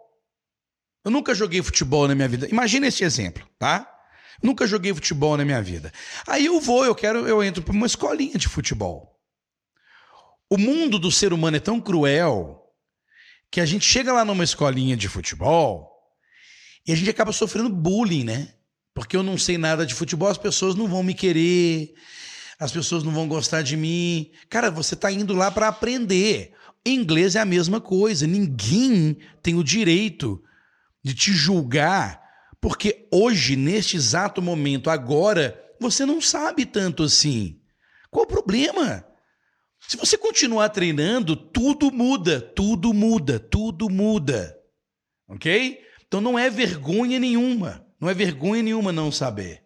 [1.04, 2.48] Eu nunca joguei futebol na minha vida.
[2.48, 3.93] Imagina este exemplo, tá?
[4.42, 5.92] Nunca joguei futebol na minha vida.
[6.26, 9.18] Aí eu vou, eu quero, eu entro para uma escolinha de futebol.
[10.50, 12.60] O mundo do ser humano é tão cruel
[13.50, 15.90] que a gente chega lá numa escolinha de futebol
[16.86, 18.54] e a gente acaba sofrendo bullying, né?
[18.92, 21.94] Porque eu não sei nada de futebol, as pessoas não vão me querer,
[22.58, 24.30] as pessoas não vão gostar de mim.
[24.48, 26.52] Cara, você está indo lá para aprender.
[26.84, 28.26] Em inglês é a mesma coisa.
[28.26, 30.42] Ninguém tem o direito
[31.02, 32.22] de te julgar,
[32.64, 37.60] porque hoje, neste exato momento, agora, você não sabe tanto assim.
[38.10, 39.06] Qual o problema?
[39.86, 44.58] Se você continuar treinando, tudo muda, tudo muda, tudo muda.
[45.28, 45.78] Ok?
[46.06, 47.86] Então não é vergonha nenhuma.
[48.00, 49.62] Não é vergonha nenhuma não saber.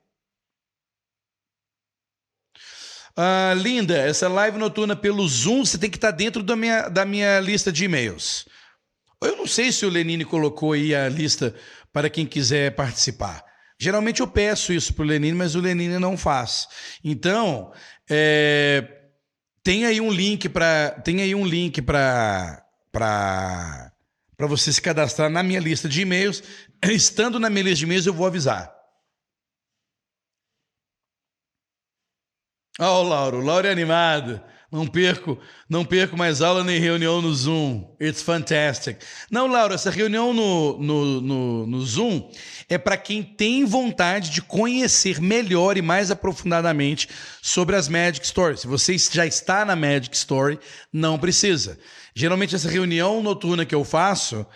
[3.16, 7.05] Ah, linda, essa live noturna pelo Zoom, você tem que estar dentro da minha, da
[7.05, 8.44] minha lista de e-mails.
[9.20, 11.55] Eu não sei se o Lenine colocou aí a lista
[11.99, 13.44] para quem quiser participar.
[13.76, 16.68] Geralmente eu peço isso para o Lenine, mas o Lenine não faz.
[17.03, 17.72] Então,
[18.09, 18.86] é,
[19.64, 23.90] tem aí um link para tem aí um link para para
[24.36, 26.40] para você se cadastrar na minha lista de e-mails.
[26.88, 28.72] Estando na minha lista de e-mails, eu vou avisar.
[32.78, 34.40] Ó, oh, Lauro, Lauro é animado.
[34.70, 37.96] Não perco, não perco mais aula nem reunião no Zoom.
[37.98, 38.98] It's fantastic.
[39.30, 42.30] Não, Laura, essa reunião no, no, no, no Zoom
[42.68, 47.08] é para quem tem vontade de conhecer melhor e mais aprofundadamente
[47.40, 48.60] sobre as Magic Stories.
[48.60, 50.58] Se você já está na Magic Story,
[50.92, 51.78] não precisa.
[52.14, 54.46] Geralmente essa reunião noturna que eu faço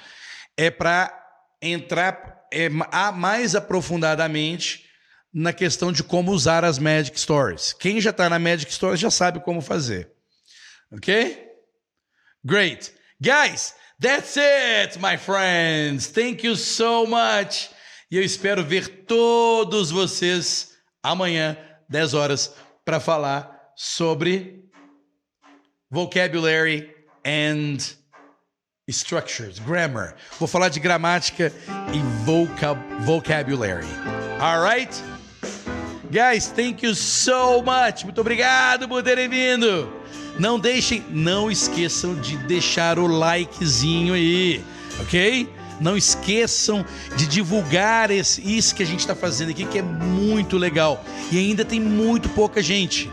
[0.59, 1.11] é para
[1.63, 4.82] entrar é, mais aprofundadamente
[5.33, 7.73] na questão de como usar as Magic Stories.
[7.73, 10.13] Quem já está na Magic Stories já sabe como fazer.
[10.93, 11.49] Ok?
[12.45, 12.93] Great.
[13.21, 16.09] Guys, that's it, my friends.
[16.09, 17.71] Thank you so much.
[18.11, 20.73] E eu espero ver todos vocês
[21.03, 21.57] amanhã,
[21.89, 22.53] 10 horas,
[22.85, 24.65] para falar sobre
[25.91, 27.79] vocabulary and
[28.89, 30.15] structures, grammar.
[30.39, 31.53] Vou falar de gramática
[31.95, 33.87] e vocab vocabulary.
[34.41, 35.12] Alright?
[36.13, 38.05] Guys, thank you so much.
[38.05, 39.91] Muito obrigado por terem vindo.
[40.39, 44.63] Não deixem, não esqueçam de deixar o likezinho aí,
[45.01, 45.49] ok?
[45.81, 46.85] Não esqueçam
[47.17, 51.03] de divulgar esse, isso que a gente está fazendo aqui, que é muito legal.
[51.31, 53.11] E ainda tem muito pouca gente.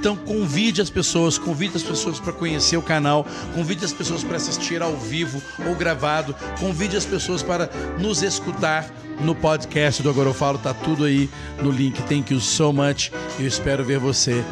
[0.00, 4.38] Então convide as pessoas, convide as pessoas para conhecer o canal, convide as pessoas para
[4.38, 8.90] assistir ao vivo ou gravado, convide as pessoas para nos escutar
[9.20, 11.28] no podcast do Agora Eu Falo, tá tudo aí
[11.62, 12.00] no link.
[12.04, 13.12] Thank you so much.
[13.38, 14.42] Eu espero ver você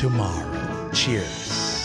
[0.00, 0.44] tomorrow.
[0.92, 1.75] Cheers.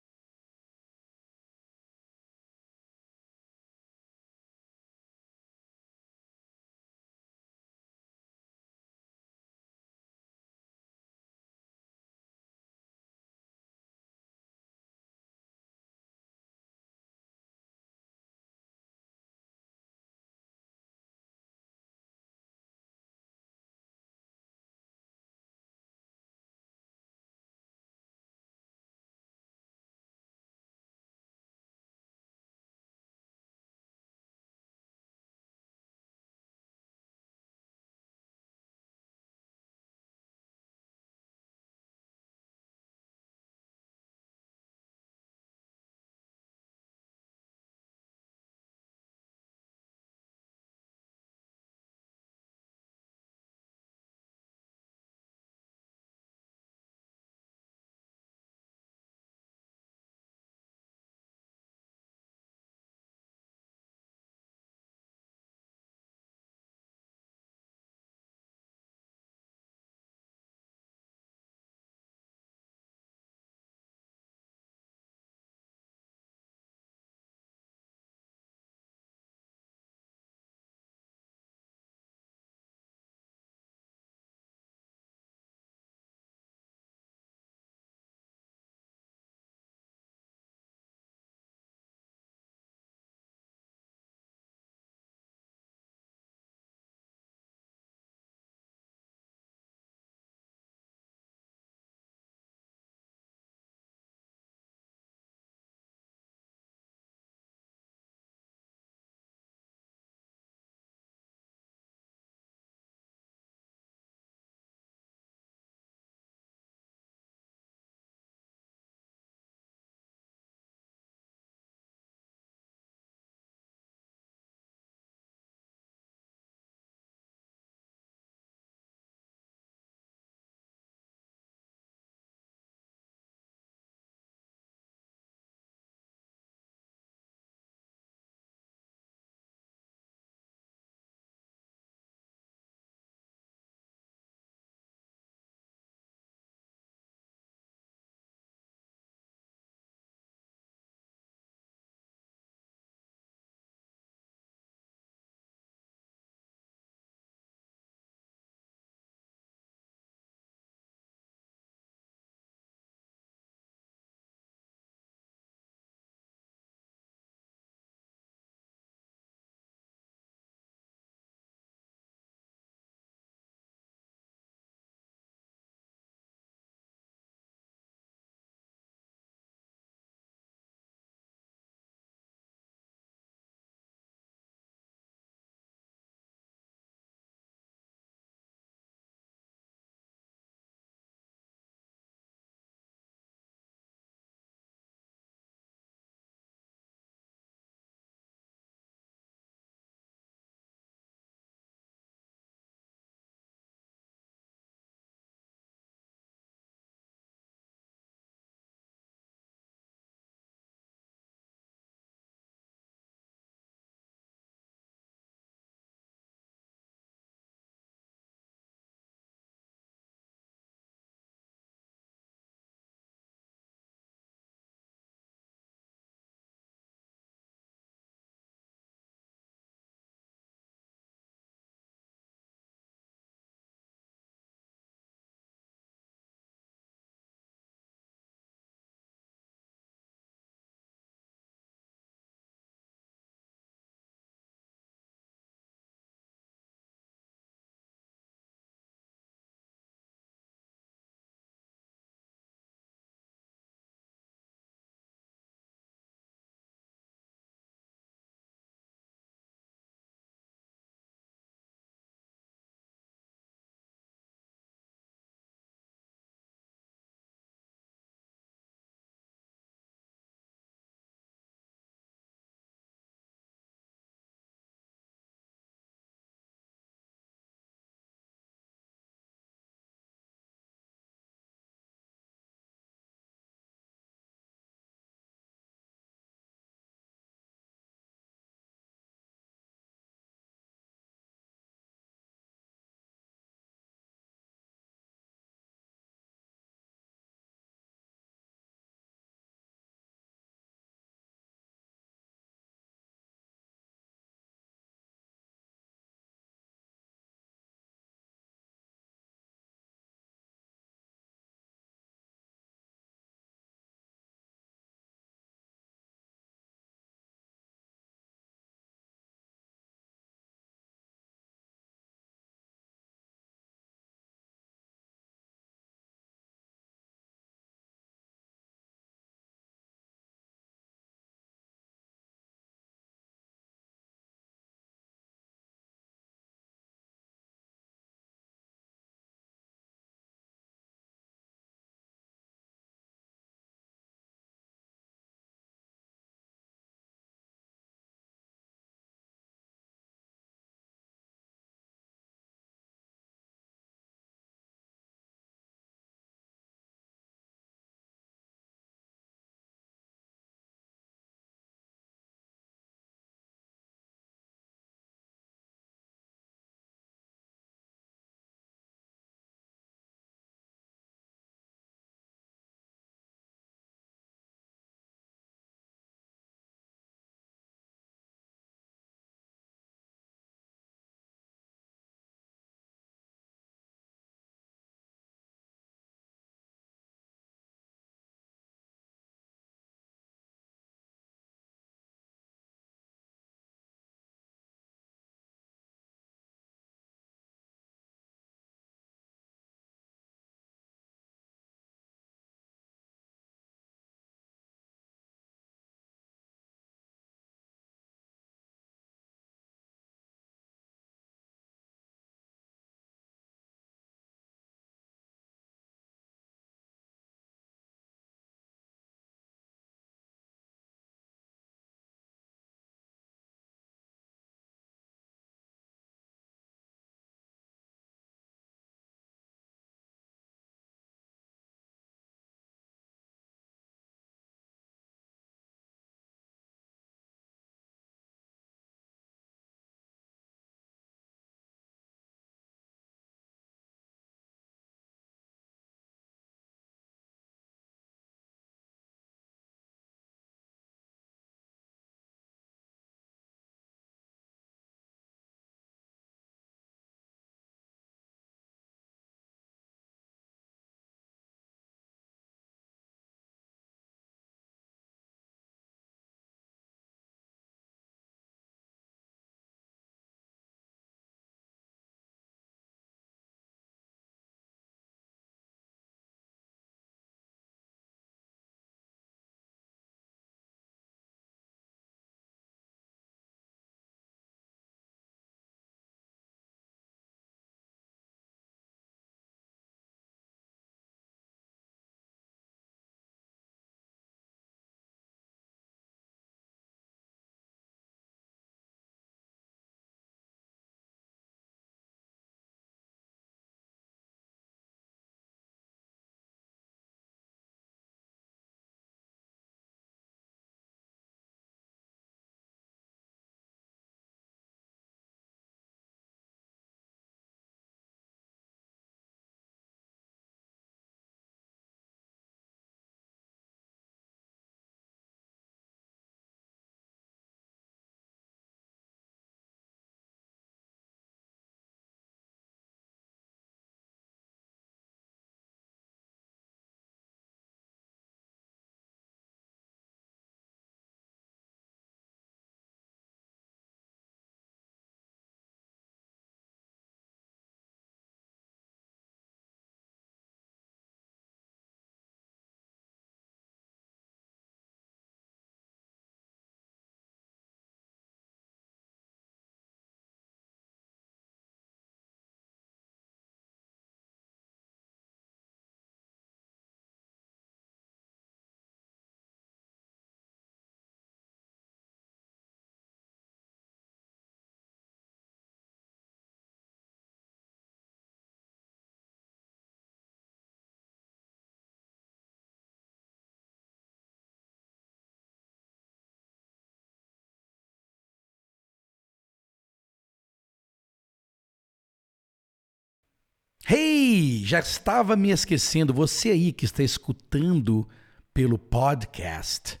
[593.84, 598.08] Hey, já estava me esquecendo, você aí que está escutando
[598.54, 600.00] pelo podcast.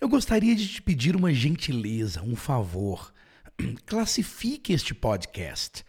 [0.00, 3.14] Eu gostaria de te pedir uma gentileza, um favor.
[3.86, 5.84] Classifique este podcast.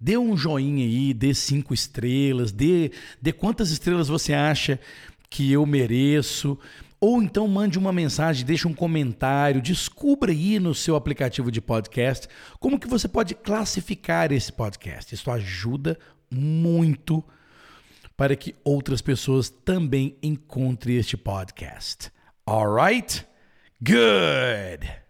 [0.00, 4.80] Dê um joinha aí, dê cinco estrelas, dê, dê quantas estrelas você acha
[5.28, 6.58] que eu mereço.
[6.98, 12.26] Ou então mande uma mensagem, deixe um comentário, descubra aí no seu aplicativo de podcast
[12.58, 15.14] como que você pode classificar esse podcast.
[15.14, 15.98] Isso ajuda
[16.30, 17.24] muito
[18.16, 22.10] para que outras pessoas também encontrem este podcast.
[22.46, 23.24] Alright?
[23.80, 25.07] Good!